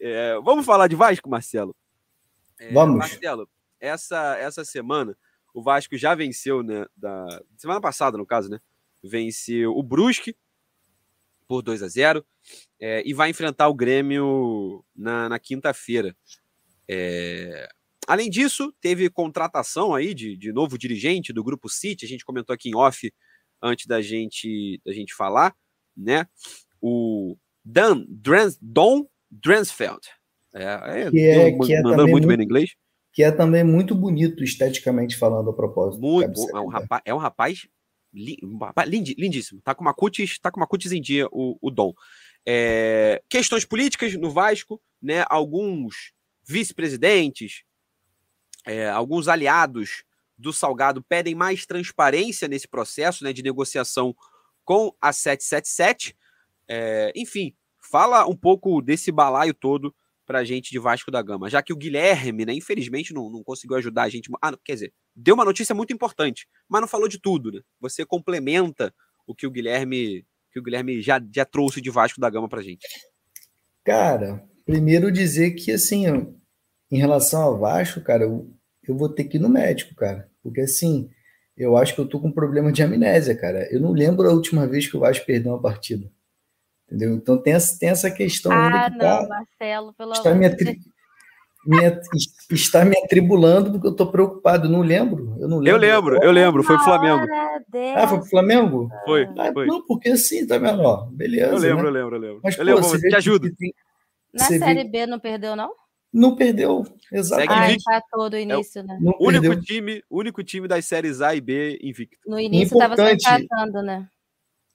[0.00, 1.76] É, vamos falar de Vasco, Marcelo?
[2.58, 2.96] É, vamos.
[2.96, 3.48] Marcelo,
[3.80, 5.16] essa, essa semana
[5.54, 6.84] o Vasco já venceu, né?
[6.96, 8.58] Da semana passada, no caso, né?
[9.02, 10.36] Venceu o Brusque
[11.46, 12.26] por 2 a 0
[12.80, 16.16] é, e vai enfrentar o Grêmio na, na quinta-feira.
[16.88, 17.68] É,
[18.06, 22.04] além disso, teve contratação aí de, de novo dirigente do Grupo City.
[22.04, 23.12] A gente comentou aqui em off
[23.62, 25.54] antes da gente, da gente falar,
[25.96, 26.26] né?
[26.80, 30.00] O Dan Drans, Don Dransfeld.
[30.54, 32.70] É, é, que é, que é mandando muito, muito bem no inglês.
[33.12, 36.00] Que é também muito bonito esteticamente falando a propósito.
[36.00, 36.56] Muito bom.
[36.56, 37.66] É um rapaz, é um rapaz
[38.12, 39.60] lindíssimo.
[39.62, 41.92] Tá com uma cutis, tá com uma cutis em dia o, o Dom.
[42.46, 45.24] É, questões políticas no Vasco, né?
[45.28, 46.12] Alguns
[46.46, 47.62] vice-presidentes,
[48.66, 50.04] é, alguns aliados
[50.36, 54.14] do Salgado pedem mais transparência nesse processo né, de negociação
[54.64, 56.16] com a 777.
[56.68, 59.94] É, enfim, fala um pouco desse balaio todo
[60.26, 63.44] para a gente de Vasco da Gama, já que o Guilherme, né, infelizmente, não, não
[63.44, 64.30] conseguiu ajudar a gente.
[64.40, 67.52] Ah, quer dizer, deu uma notícia muito importante, mas não falou de tudo.
[67.52, 67.60] Né?
[67.80, 68.92] Você complementa
[69.26, 72.60] o que o Guilherme que o Guilherme já, já trouxe de Vasco da Gama para
[72.60, 72.86] a gente.
[73.82, 76.06] Cara, primeiro dizer que assim,
[76.94, 78.48] em relação ao Vasco, cara, eu,
[78.86, 81.10] eu vou ter que ir no médico, cara, porque assim,
[81.56, 83.68] eu acho que eu tô com um problema de amnésia, cara.
[83.72, 86.08] Eu não lembro a última vez que o Vasco perdeu uma partida.
[86.86, 87.14] Entendeu?
[87.14, 90.40] Então tem essa, tem essa questão ah, ainda que não, tá, Marcelo, pelo está amor
[90.40, 90.78] me, de
[91.66, 92.00] minha,
[92.50, 94.68] está me atribulando porque eu estou preocupado.
[94.68, 95.36] não lembro.
[95.40, 95.70] Eu não lembro.
[95.70, 96.62] Eu lembro, eu lembro.
[96.62, 97.26] Foi pro Flamengo.
[97.96, 98.88] Ah, foi pro Flamengo?
[99.04, 99.26] Foi.
[99.36, 99.66] Ah, foi.
[99.66, 100.82] Não, porque assim, tá vendo?
[100.82, 101.54] Ó, beleza.
[101.54, 101.88] Eu lembro, né?
[101.88, 102.40] eu lembro, eu lembro.
[102.44, 103.48] Mas, eu pô, lembro, te ajudo.
[103.56, 103.74] Tem,
[104.32, 104.90] Na Série vê...
[104.90, 105.72] B não perdeu, não?
[106.14, 107.82] Não perdeu, exatamente.
[107.88, 108.98] Ah, empatou do início, é né?
[109.18, 112.16] O único time, único time das séries A e B invicto.
[112.24, 114.06] No início estava se empatando, né?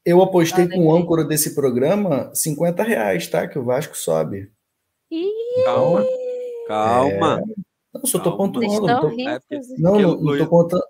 [0.06, 3.48] Eu apostei com o âncora desse programa 50 reais, tá?
[3.48, 4.52] Que o Vasco sobe.
[5.64, 6.06] Calma.
[6.68, 7.42] Calma.
[7.42, 7.62] É...
[7.94, 8.86] Não, só tô pontuando.
[8.86, 9.10] Não, tô...
[9.78, 10.84] não, não, não tô contando.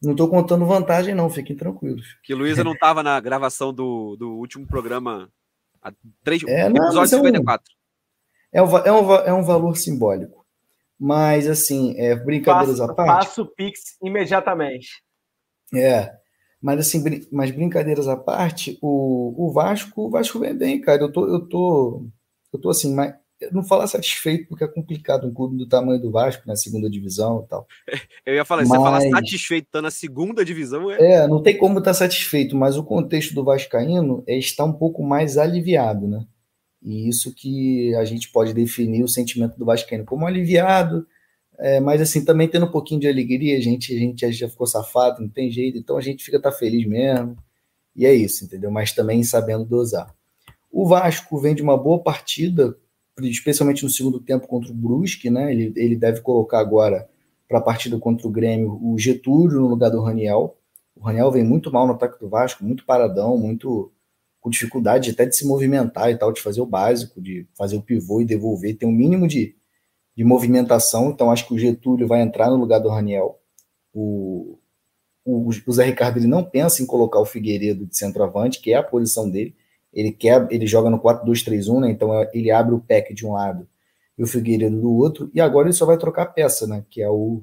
[0.00, 2.16] Não tô contando vantagem, não, fiquem tranquilos.
[2.22, 5.28] Que Luísa não estava na gravação do, do último programa
[5.82, 5.92] há
[6.22, 7.75] três, é, não, episódio 54.
[8.56, 10.46] É um, é, um, é um valor simbólico.
[10.98, 13.26] Mas, assim, é, brincadeiras passo, à parte.
[13.26, 14.88] Passo o Pix imediatamente.
[15.74, 16.10] É.
[16.58, 21.02] Mas assim, brin mas brincadeiras à parte, o, o Vasco, o Vasco vem bem, cara.
[21.02, 22.06] Eu tô, eu tô,
[22.50, 23.14] eu tô assim, mas
[23.52, 27.42] não falar satisfeito porque é complicado um clube do tamanho do Vasco na segunda divisão
[27.44, 27.66] e tal.
[28.24, 28.70] Eu ia falar, mas...
[28.70, 30.96] você falar satisfeito tá na segunda divisão é...
[30.96, 34.72] é, não tem como estar tá satisfeito, mas o contexto do vascaíno é estar um
[34.72, 36.24] pouco mais aliviado, né?
[36.86, 41.04] E isso que a gente pode definir o sentimento do vascaíno como aliviado,
[41.58, 44.68] é, mas assim, também tendo um pouquinho de alegria, a gente, a gente já ficou
[44.68, 47.36] safado, não tem jeito, então a gente fica tá feliz mesmo.
[47.96, 48.70] E é isso, entendeu?
[48.70, 50.14] Mas também sabendo dosar.
[50.70, 52.76] O Vasco vem de uma boa partida,
[53.20, 55.50] especialmente no segundo tempo contra o Brusque, né?
[55.50, 57.08] Ele, ele deve colocar agora
[57.48, 60.56] para a partida contra o Grêmio o Getúlio no lugar do Raniel.
[60.94, 63.90] O Raniel vem muito mal no ataque do Vasco, muito paradão, muito
[64.46, 67.82] com dificuldade até de se movimentar e tal, de fazer o básico, de fazer o
[67.82, 69.56] pivô e devolver, tem um mínimo de,
[70.16, 73.40] de movimentação, então acho que o Getúlio vai entrar no lugar do Raniel.
[73.92, 74.56] O,
[75.24, 78.76] o, o Zé Ricardo ele não pensa em colocar o Figueiredo de centroavante, que é
[78.76, 79.52] a posição dele.
[79.92, 81.90] Ele quer, ele joga no 4-2-3-1, né?
[81.90, 83.66] Então é, ele abre o pack de um lado
[84.16, 86.84] e o Figueiredo do outro, e agora ele só vai trocar peça, né?
[86.88, 87.42] Que é o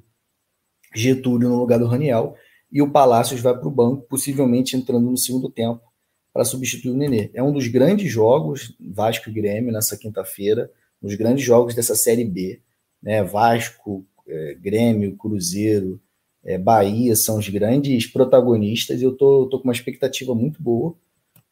[0.95, 2.37] Getúlio no lugar do Raniel,
[2.71, 5.92] e o Palácios vai para o banco, possivelmente entrando no segundo tempo
[6.33, 7.29] para substituir o Nenê.
[7.33, 10.69] É um dos grandes jogos, Vasco e Grêmio, nessa quinta-feira
[11.03, 12.61] nos grandes jogos dessa Série B.
[13.01, 13.21] Né?
[13.21, 15.99] Vasco, é, Grêmio, Cruzeiro,
[16.43, 20.95] é, Bahia são os grandes protagonistas e eu tô, tô com uma expectativa muito boa.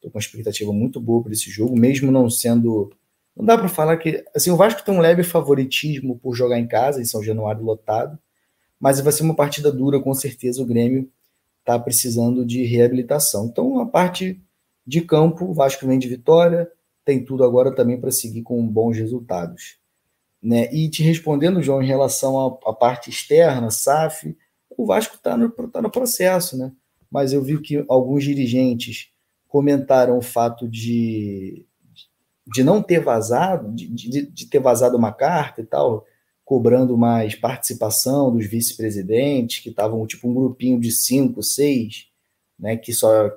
[0.01, 2.91] Tô com uma expectativa muito boa para esse jogo, mesmo não sendo.
[3.35, 4.23] Não dá para falar que.
[4.33, 8.17] Assim, o Vasco tem um leve favoritismo por jogar em casa, em São Januário lotado,
[8.79, 10.61] mas vai ser uma partida dura, com certeza.
[10.61, 11.07] O Grêmio
[11.59, 13.45] está precisando de reabilitação.
[13.45, 14.41] Então, a parte
[14.85, 16.69] de campo, o Vasco vem de vitória,
[17.05, 19.77] tem tudo agora também para seguir com bons resultados.
[20.41, 20.73] Né?
[20.73, 24.35] E te respondendo, João, em relação à, parte externa, SAF,
[24.75, 26.71] o Vasco está no, tá no processo, né?
[27.09, 29.11] Mas eu vi que alguns dirigentes
[29.47, 31.65] comentaram o fato de,
[32.47, 36.05] de não ter vazado, de, de, de ter vazado uma carta e tal,
[36.45, 42.07] cobrando mais participação dos vice-presidentes, que estavam tipo um grupinho de cinco, seis,
[42.57, 43.29] né, que só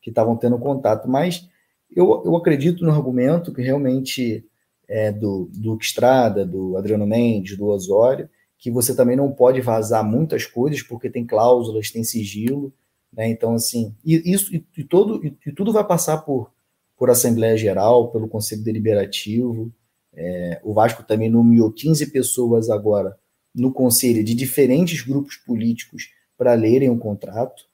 [0.00, 1.08] que estavam tendo contato.
[1.08, 1.48] Mas
[1.94, 4.44] eu, eu acredito no argumento que realmente
[4.88, 8.28] é do, do Estrada, do Adriano Mendes, do Osório,
[8.58, 12.72] que você também não pode vazar muitas coisas, porque tem cláusulas, tem sigilo,
[13.12, 13.28] né?
[13.28, 16.50] Então, assim, e, isso e, e todo, e, e, tudo vai passar por,
[16.96, 19.72] por Assembleia Geral, pelo Conselho Deliberativo.
[20.12, 23.16] É, o Vasco também nomeou 15 pessoas agora
[23.54, 27.69] no conselho de diferentes grupos políticos para lerem o contrato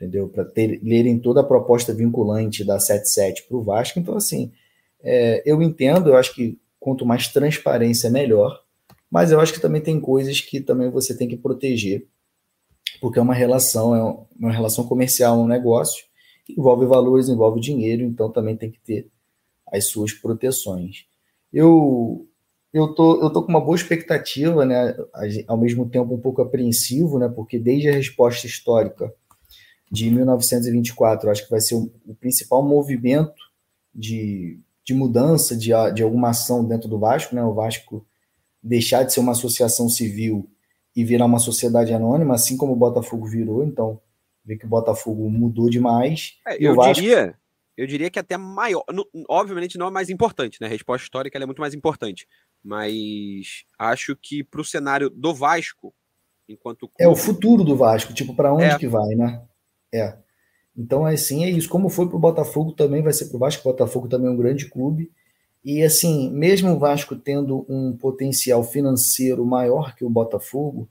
[0.00, 0.28] entendeu?
[0.28, 3.98] Para lerem toda a proposta vinculante da 77 para o Vasco.
[3.98, 4.50] Então, assim,
[5.02, 8.62] é, eu entendo, eu acho que quanto mais transparência, melhor,
[9.10, 12.06] mas eu acho que também tem coisas que também você tem que proteger,
[13.00, 16.04] porque é uma relação, é uma relação comercial, um negócio,
[16.48, 19.08] envolve valores, envolve dinheiro, então também tem que ter
[19.70, 21.04] as suas proteções.
[21.52, 22.26] Eu
[22.72, 24.96] eu tô, eu tô com uma boa expectativa, né?
[25.48, 27.28] Ao mesmo tempo um pouco apreensivo, né?
[27.28, 29.12] Porque desde a resposta histórica
[29.90, 33.50] de 1924, acho que vai ser o, o principal movimento
[33.94, 37.42] de, de mudança de, de alguma ação dentro do Vasco, né?
[37.42, 38.06] O Vasco
[38.62, 40.48] deixar de ser uma associação civil
[40.94, 43.64] e virar uma sociedade anônima, assim como o Botafogo virou.
[43.64, 44.00] Então,
[44.44, 46.38] ver que o Botafogo mudou demais.
[46.46, 46.94] É, eu Vasco...
[46.94, 47.34] diria,
[47.76, 48.84] eu diria que até maior.
[48.92, 50.66] No, obviamente não é mais importante, né?
[50.66, 52.28] A resposta histórica é muito mais importante.
[52.62, 55.94] Mas acho que para o cenário do Vasco,
[56.48, 56.88] enquanto.
[56.88, 56.94] Clube...
[56.98, 58.78] É o futuro do Vasco, tipo, para onde é.
[58.78, 59.42] que vai, né?
[59.92, 60.16] É.
[60.76, 61.68] Então, assim, é isso.
[61.68, 63.68] Como foi para o Botafogo, também vai ser para o Vasco.
[63.68, 65.10] O Botafogo também é um grande clube.
[65.64, 70.88] E, assim, mesmo o Vasco tendo um potencial financeiro maior que o Botafogo,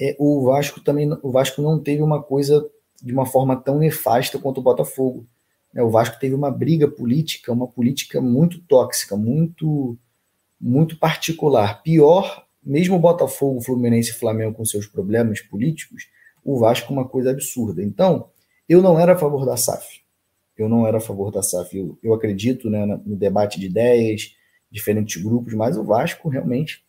[0.00, 2.66] é, o Vasco também o Vasco não teve uma coisa
[3.02, 5.26] de uma forma tão nefasta quanto o Botafogo.
[5.74, 9.96] É, o Vasco teve uma briga política, uma política muito tóxica, muito
[10.60, 11.82] muito particular.
[11.82, 16.08] Pior, mesmo o Botafogo, Fluminense e Flamengo com seus problemas políticos,
[16.44, 17.82] o Vasco uma coisa absurda.
[17.82, 18.28] Então,
[18.68, 20.00] eu não era a favor da SAF.
[20.56, 21.76] Eu não era a favor da SAF.
[21.76, 24.34] Eu, eu acredito né, no debate de ideias,
[24.70, 26.84] diferentes grupos, mas o Vasco realmente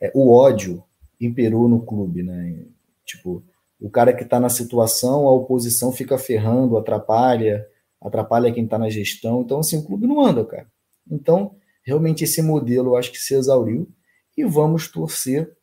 [0.00, 0.82] é, o ódio
[1.20, 2.64] imperou no clube, né?
[3.04, 3.42] Tipo,
[3.80, 7.66] o cara que está na situação, a oposição fica ferrando, atrapalha,
[8.00, 9.42] atrapalha quem está na gestão.
[9.42, 10.66] Então, assim, o clube não anda, cara.
[11.10, 13.88] Então, realmente esse modelo eu acho que se exauriu
[14.36, 15.54] e vamos torcer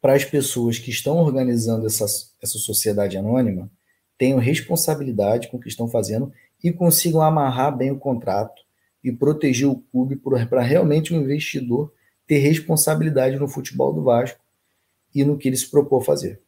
[0.00, 2.04] para as pessoas que estão organizando essa,
[2.42, 3.70] essa sociedade anônima
[4.18, 6.32] tenham responsabilidade com o que estão fazendo
[6.62, 8.62] e consigam amarrar bem o contrato
[9.02, 11.92] e proteger o clube para realmente o um investidor
[12.26, 14.40] ter responsabilidade no futebol do Vasco
[15.14, 16.40] e no que ele se propôs fazer.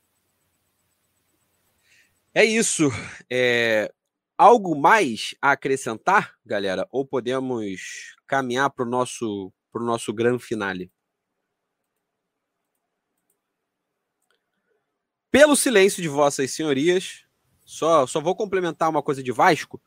[2.34, 2.90] É isso.
[3.30, 3.92] É,
[4.36, 6.86] algo mais a acrescentar, galera?
[6.90, 10.90] Ou podemos caminhar para o nosso, nosso grande finale?
[15.30, 17.24] Pelo silêncio de vossas senhorias,
[17.64, 19.80] só, só vou complementar uma coisa de Vasco,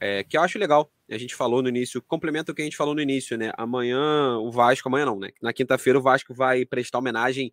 [0.00, 0.90] é, que eu acho legal.
[1.10, 3.52] A gente falou no início, complementa o que a gente falou no início, né?
[3.56, 5.30] Amanhã o Vasco, amanhã não, né?
[5.40, 7.52] Na quinta-feira o Vasco vai prestar homenagem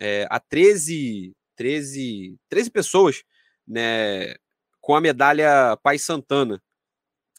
[0.00, 3.22] é, a 13, 13, 13 pessoas,
[3.66, 4.34] né?
[4.80, 6.62] Com a medalha Pai Santana.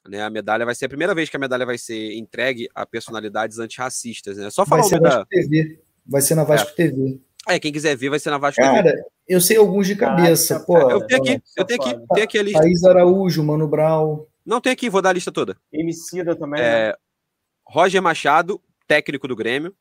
[0.08, 2.86] Né, a medalha vai ser a primeira vez que a medalha vai ser entregue a
[2.86, 4.38] personalidades antirracistas.
[4.38, 4.50] Né?
[4.50, 5.26] Só falar vai ser, da...
[5.26, 5.80] TV.
[6.06, 6.74] vai ser na Vasco é.
[6.74, 7.20] TV.
[7.50, 9.04] É, quem quiser ver vai ser na Vasco Cara, TV.
[9.28, 10.58] eu sei alguns de cabeça.
[10.58, 12.62] Ah, pô, eu tenho aqui, eu tenho aqui, tenho aqui a lista.
[12.62, 14.30] Thaís Araújo, Mano Brau.
[14.45, 15.58] Não tem aqui, vou dar a lista toda.
[15.74, 16.62] Emicida também.
[16.62, 16.93] É, né?
[17.66, 19.76] Roger Machado, técnico do Grêmio.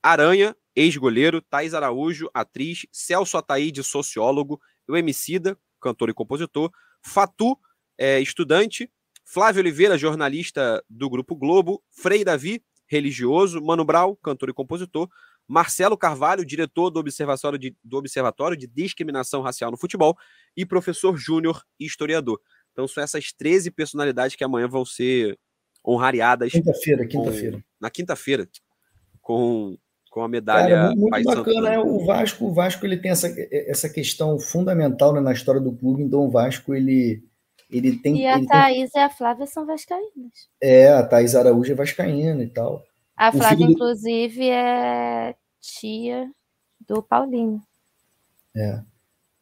[0.00, 1.42] Aranha, ex-goleiro.
[1.42, 2.86] Thaís Araújo, atriz.
[2.92, 4.60] Celso Ataíde, sociólogo.
[4.88, 6.70] O Emicida, cantor e compositor.
[7.02, 7.58] Fatu,
[7.98, 8.90] é, estudante.
[9.24, 11.82] Flávio Oliveira, jornalista do Grupo Globo.
[11.90, 13.60] Frei Davi, religioso.
[13.60, 15.08] Mano Brau, cantor e compositor.
[15.50, 20.16] Marcelo Carvalho, diretor do Observatório de, do Observatório de Discriminação Racial no Futebol.
[20.56, 22.40] E professor Júnior, historiador.
[22.70, 25.36] Então são essas 13 personalidades que amanhã vão ser
[25.84, 26.52] honrariadas.
[26.52, 27.64] Quinta-feira, quinta-feira.
[27.80, 28.48] Na quinta-feira,
[29.20, 29.76] com,
[30.08, 30.68] com a medalha.
[30.68, 31.78] Cara, muito, muito bacana, né?
[31.80, 36.00] O Vasco, o Vasco ele tem essa, essa questão fundamental né, na história do clube,
[36.00, 37.28] então o Vasco ele.
[37.68, 39.00] Ele tem, e a ele Thaís tem...
[39.00, 40.48] e a Flávia são vascaínas.
[40.60, 42.84] É, a Thaís Araújo é vascaína e tal.
[43.20, 43.72] A Flávia, do...
[43.72, 46.30] inclusive, é tia
[46.88, 47.60] do Paulinho.
[48.56, 48.80] É.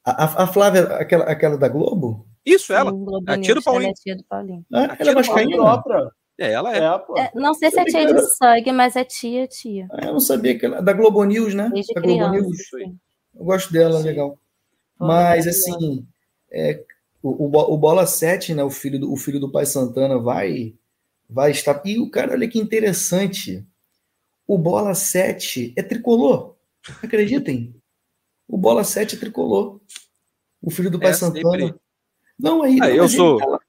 [0.04, 2.26] A, a Flávia, aquela, aquela da Globo?
[2.44, 2.90] Isso, ela.
[3.28, 3.84] a tia do Paulinho.
[3.84, 4.66] Ela é tia do Paulinho.
[4.74, 5.82] Ah, ela é vascaína?
[6.36, 6.80] É, ela é.
[6.80, 9.86] é, é não sei se é tia de sangue, mas é tia, tia.
[9.92, 10.82] Ah, eu não sabia que ela...
[10.82, 11.70] Da Globo News, né?
[11.72, 12.58] Desde da criança, Globo News.
[13.36, 14.06] Eu gosto dela, Sim.
[14.08, 14.40] legal.
[14.98, 16.04] mas, assim,
[16.50, 16.82] é,
[17.22, 20.74] o, o, Bola 7, né, o filho do, o filho do pai Santana, vai,
[21.30, 21.80] vai estar...
[21.84, 23.64] E o cara, olha que interessante.
[24.48, 26.56] O Bola 7 é tricolor.
[27.02, 27.76] Acreditem.
[28.48, 29.80] O Bola 7 é tricolor.
[30.60, 31.50] O filho do pai é, Santana...
[31.50, 31.80] Sempre
[32.38, 32.78] não, aí.
[32.80, 33.40] Ah, eu sou.
[33.40, 33.60] Ele tá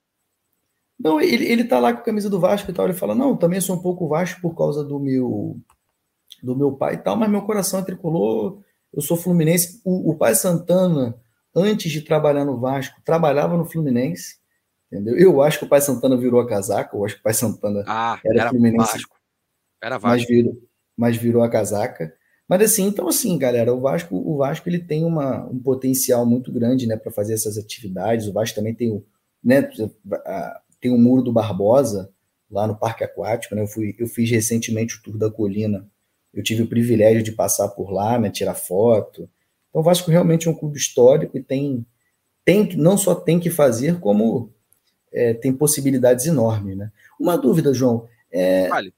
[1.00, 2.86] não, ele, ele tá lá com a camisa do Vasco e tal.
[2.86, 5.60] Ele fala: Não, também sou um pouco Vasco por causa do meu
[6.44, 8.62] do meu pai e tal, mas meu coração é tricolor.
[8.94, 9.82] Eu sou fluminense.
[9.84, 11.20] O, o pai Santana,
[11.56, 14.38] antes de trabalhar no Vasco, trabalhava no Fluminense.
[14.92, 15.18] Entendeu?
[15.18, 16.96] Eu acho que o pai Santana virou a casaca.
[16.96, 18.92] Eu acho que o pai Santana ah, era, era Fluminense.
[18.92, 19.18] Vasco.
[19.82, 20.18] Era Vasco.
[20.18, 20.58] Mas virou,
[21.00, 22.14] mas virou a casaca.
[22.46, 26.52] Mas assim, então assim, galera, o Vasco, o Vasco ele tem uma, um potencial muito
[26.52, 28.28] grande, né, para fazer essas atividades.
[28.28, 29.06] O Vasco também tem o,
[29.42, 29.62] né,
[30.82, 32.12] tem o muro do Barbosa
[32.52, 33.62] lá no Parque Aquático, né?
[33.62, 35.88] Eu fui, eu fiz recentemente o tour da colina.
[36.34, 39.30] Eu tive o privilégio de passar por lá, né, tirar foto.
[39.70, 41.86] Então o Vasco realmente é um clube histórico e tem
[42.44, 44.52] tem, não só tem que fazer, como
[45.14, 46.76] é, tem possibilidades enormes.
[46.76, 46.92] Né?
[47.20, 48.08] Uma dúvida, João.
[48.32, 48.94] É, vale.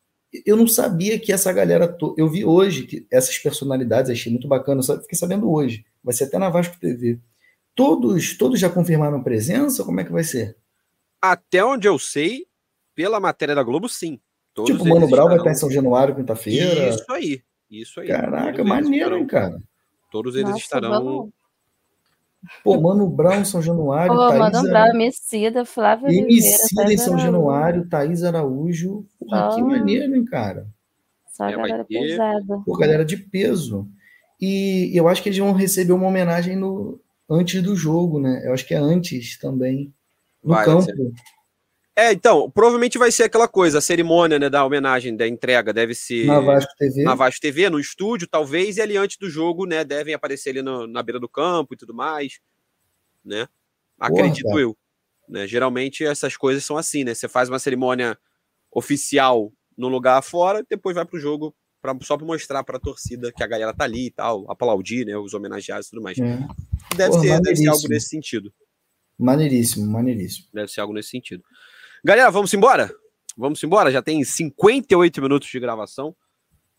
[0.46, 1.88] Eu não sabia que essa galera.
[1.88, 2.16] To...
[2.18, 5.86] Eu vi hoje que essas personalidades, achei muito bacana, só fiquei sabendo hoje.
[6.04, 7.20] Vai ser até na Vasco TV.
[7.76, 9.84] Todos, todos já confirmaram presença?
[9.84, 10.56] Como é que vai ser?
[11.22, 12.46] Até onde eu sei,
[12.96, 14.20] pela matéria da Globo, sim.
[14.54, 16.90] Todos tipo, o Mano Brown vai estar em São Januário quinta-feira.
[16.90, 17.42] Isso aí.
[17.70, 18.08] Isso aí.
[18.08, 19.62] Caraca, maneiro, hein, cara.
[20.12, 20.90] Todos eles Nossa, estarão.
[20.92, 21.30] Vamos...
[22.64, 24.14] Pô, Mano Brown, São Januário.
[24.14, 27.26] Pô, Thaís Mano Brown, Emicida, Flávio Emicida em São Araújo.
[27.26, 29.06] Januário, Thaís Araújo.
[29.22, 29.56] Porra, oh.
[29.56, 30.68] que maneiro, hein, cara.
[31.28, 32.00] Só a é, galera ter...
[32.00, 32.62] pesada.
[32.66, 33.88] Pô, galera de peso.
[34.40, 37.00] E eu acho que eles vão receber uma homenagem no,
[37.30, 38.42] antes do jogo, né?
[38.44, 39.94] Eu acho que é antes também.
[40.44, 40.92] No vai, campo.
[41.96, 45.94] É, então, provavelmente vai ser aquela coisa, a cerimônia né, da homenagem, da entrega, deve
[45.94, 49.66] ser na Vasco TV, na Vasco TV no estúdio, talvez, e ali antes do jogo,
[49.66, 52.40] né, devem aparecer ali no, na beira do campo e tudo mais,
[53.24, 53.48] né?
[54.00, 54.78] Acredito Porra, eu.
[55.30, 55.46] Né?
[55.46, 57.14] Geralmente essas coisas são assim, né?
[57.14, 58.18] Você faz uma cerimônia
[58.72, 63.32] oficial no lugar fora, depois vai pro jogo pra, só para mostrar para a torcida
[63.32, 66.18] que a galera tá ali e tal, aplaudir, né, os homenageados e tudo mais.
[66.20, 66.40] É.
[66.96, 68.54] Deve, Porra, ser, deve ser algo nesse sentido.
[69.18, 70.48] Maneiríssimo, maneiríssimo.
[70.54, 71.44] Deve ser algo nesse sentido.
[72.04, 72.92] Galera, vamos embora?
[73.38, 73.92] Vamos embora?
[73.92, 76.16] Já tem 58 minutos de gravação.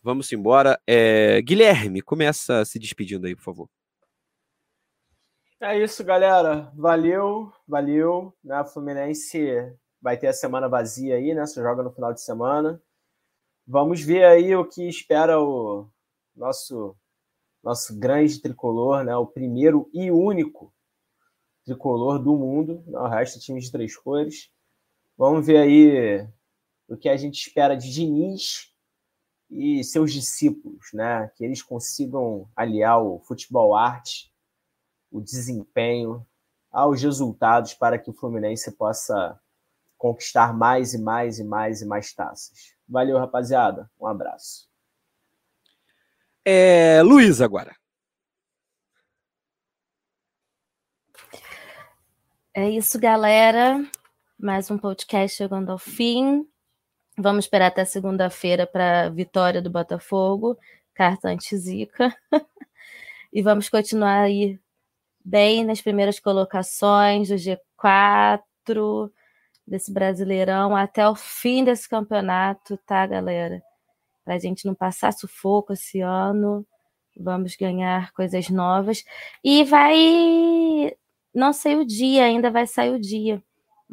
[0.01, 0.79] Vamos embora.
[0.85, 1.41] É...
[1.41, 3.69] Guilherme, começa se despedindo aí, por favor.
[5.61, 6.69] É isso, galera.
[6.75, 8.33] Valeu, valeu.
[8.43, 8.55] Né?
[8.55, 9.39] A Fluminense
[10.03, 11.45] vai ter a semana vazia aí, né?
[11.45, 12.83] Você joga no final de semana.
[13.65, 15.89] Vamos ver aí o que espera o
[16.35, 16.93] nosso
[17.63, 19.15] nosso grande tricolor, né?
[19.15, 20.73] O primeiro e único
[21.63, 22.83] tricolor do mundo.
[22.87, 24.51] O resto time de três cores.
[25.17, 26.27] Vamos ver aí
[26.89, 28.73] o que a gente espera de Diniz
[29.49, 31.31] e seus discípulos, né?
[31.37, 34.29] Que eles consigam aliar o futebol arte,
[35.09, 36.27] o desempenho
[36.69, 39.39] aos resultados para que o Fluminense possa
[40.03, 42.75] conquistar mais e mais e mais e mais taças.
[42.85, 43.89] Valeu, rapaziada.
[43.97, 44.67] Um abraço.
[46.43, 47.73] É, Luiz agora.
[52.53, 53.81] É isso, galera.
[54.37, 56.45] Mais um podcast chegando ao fim.
[57.17, 60.59] Vamos esperar até segunda-feira para a vitória do Botafogo,
[60.93, 62.13] carta anti-zica.
[63.31, 64.59] e vamos continuar aí
[65.23, 69.09] bem nas primeiras colocações do G4,
[69.65, 73.61] desse Brasileirão, até o fim desse campeonato, tá, galera?
[74.25, 76.65] Para a gente não passar sufoco esse ano.
[77.17, 79.03] Vamos ganhar coisas novas.
[79.43, 80.95] E vai.
[81.33, 83.43] Não sei o dia, ainda vai sair o dia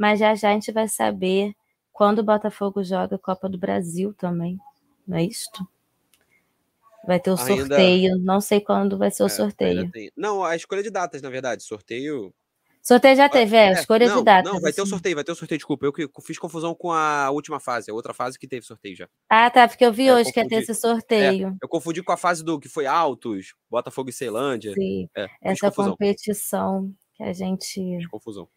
[0.01, 1.55] mas já já a gente vai saber
[1.93, 4.59] quando o Botafogo joga a Copa do Brasil também,
[5.07, 5.68] não é isto?
[7.07, 7.55] Vai ter o ainda...
[7.55, 9.91] sorteio, não sei quando vai ser o é, sorteio.
[10.16, 12.33] Não, a escolha de datas, na verdade, sorteio.
[12.83, 14.53] Sorteio já teve, é, é escolha não, de datas.
[14.53, 14.91] Não, vai ter o assim.
[14.91, 15.87] sorteio, vai ter o sorteio, desculpa.
[15.87, 19.09] Eu que fiz confusão com a última fase, a outra fase que teve sorteio já.
[19.28, 21.49] Ah, tá, porque eu vi é, hoje que ia ter esse sorteio.
[21.49, 24.72] É, eu confundi com a fase do que foi Altos, Botafogo e Ceilândia.
[24.72, 27.74] Sim, é, essa competição que a gente.
[27.74, 28.49] Fiz confusão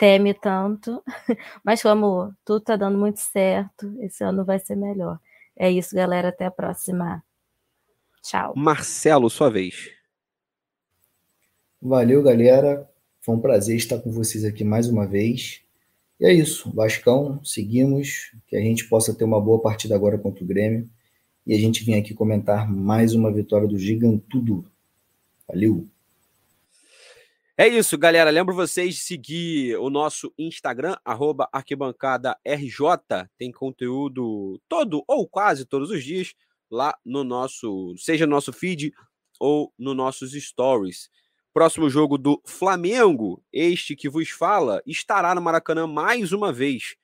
[0.00, 1.02] teme tanto,
[1.62, 5.20] mas como tudo está dando muito certo, esse ano vai ser melhor.
[5.54, 6.30] É isso, galera.
[6.30, 7.22] Até a próxima.
[8.22, 8.54] Tchau.
[8.56, 9.90] Marcelo, sua vez.
[11.82, 12.89] Valeu, galera.
[13.30, 15.60] Foi um prazer estar com vocês aqui mais uma vez.
[16.18, 16.68] E é isso.
[16.74, 18.32] Vascão, seguimos.
[18.48, 20.90] Que a gente possa ter uma boa partida agora contra o Grêmio.
[21.46, 24.68] E a gente vem aqui comentar mais uma vitória do Gigantudo.
[25.46, 25.86] Valeu!
[27.56, 28.30] É isso, galera.
[28.30, 30.96] Lembro vocês de seguir o nosso Instagram,
[31.52, 33.28] arquibancadaRJ.
[33.38, 36.34] Tem conteúdo todo ou quase todos os dias
[36.68, 38.92] lá no nosso, seja no nosso feed
[39.38, 41.08] ou nos nossos stories.
[41.52, 46.94] Próximo jogo do Flamengo, este que vos fala, estará no Maracanã mais uma vez.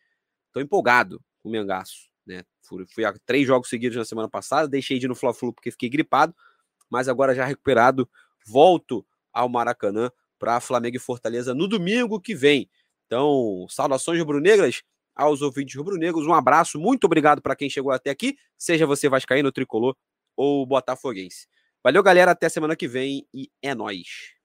[0.46, 2.08] Estou empolgado com o Mengaço.
[2.24, 2.44] Né?
[2.62, 5.88] Fui, a três jogos seguidos na semana passada, deixei de ir no Fla-Flu porque fiquei
[5.88, 6.32] gripado,
[6.88, 8.08] mas agora já recuperado,
[8.46, 12.70] volto ao Maracanã para Flamengo e Fortaleza no domingo que vem.
[13.06, 14.82] Então, saudações rubro-negras
[15.12, 16.24] aos ouvintes rubro-negros.
[16.24, 19.96] Um abraço, muito obrigado para quem chegou até aqui, seja você vascaíno, tricolor
[20.36, 21.48] ou botafoguense.
[21.82, 24.35] Valeu, galera, até semana que vem e é nós.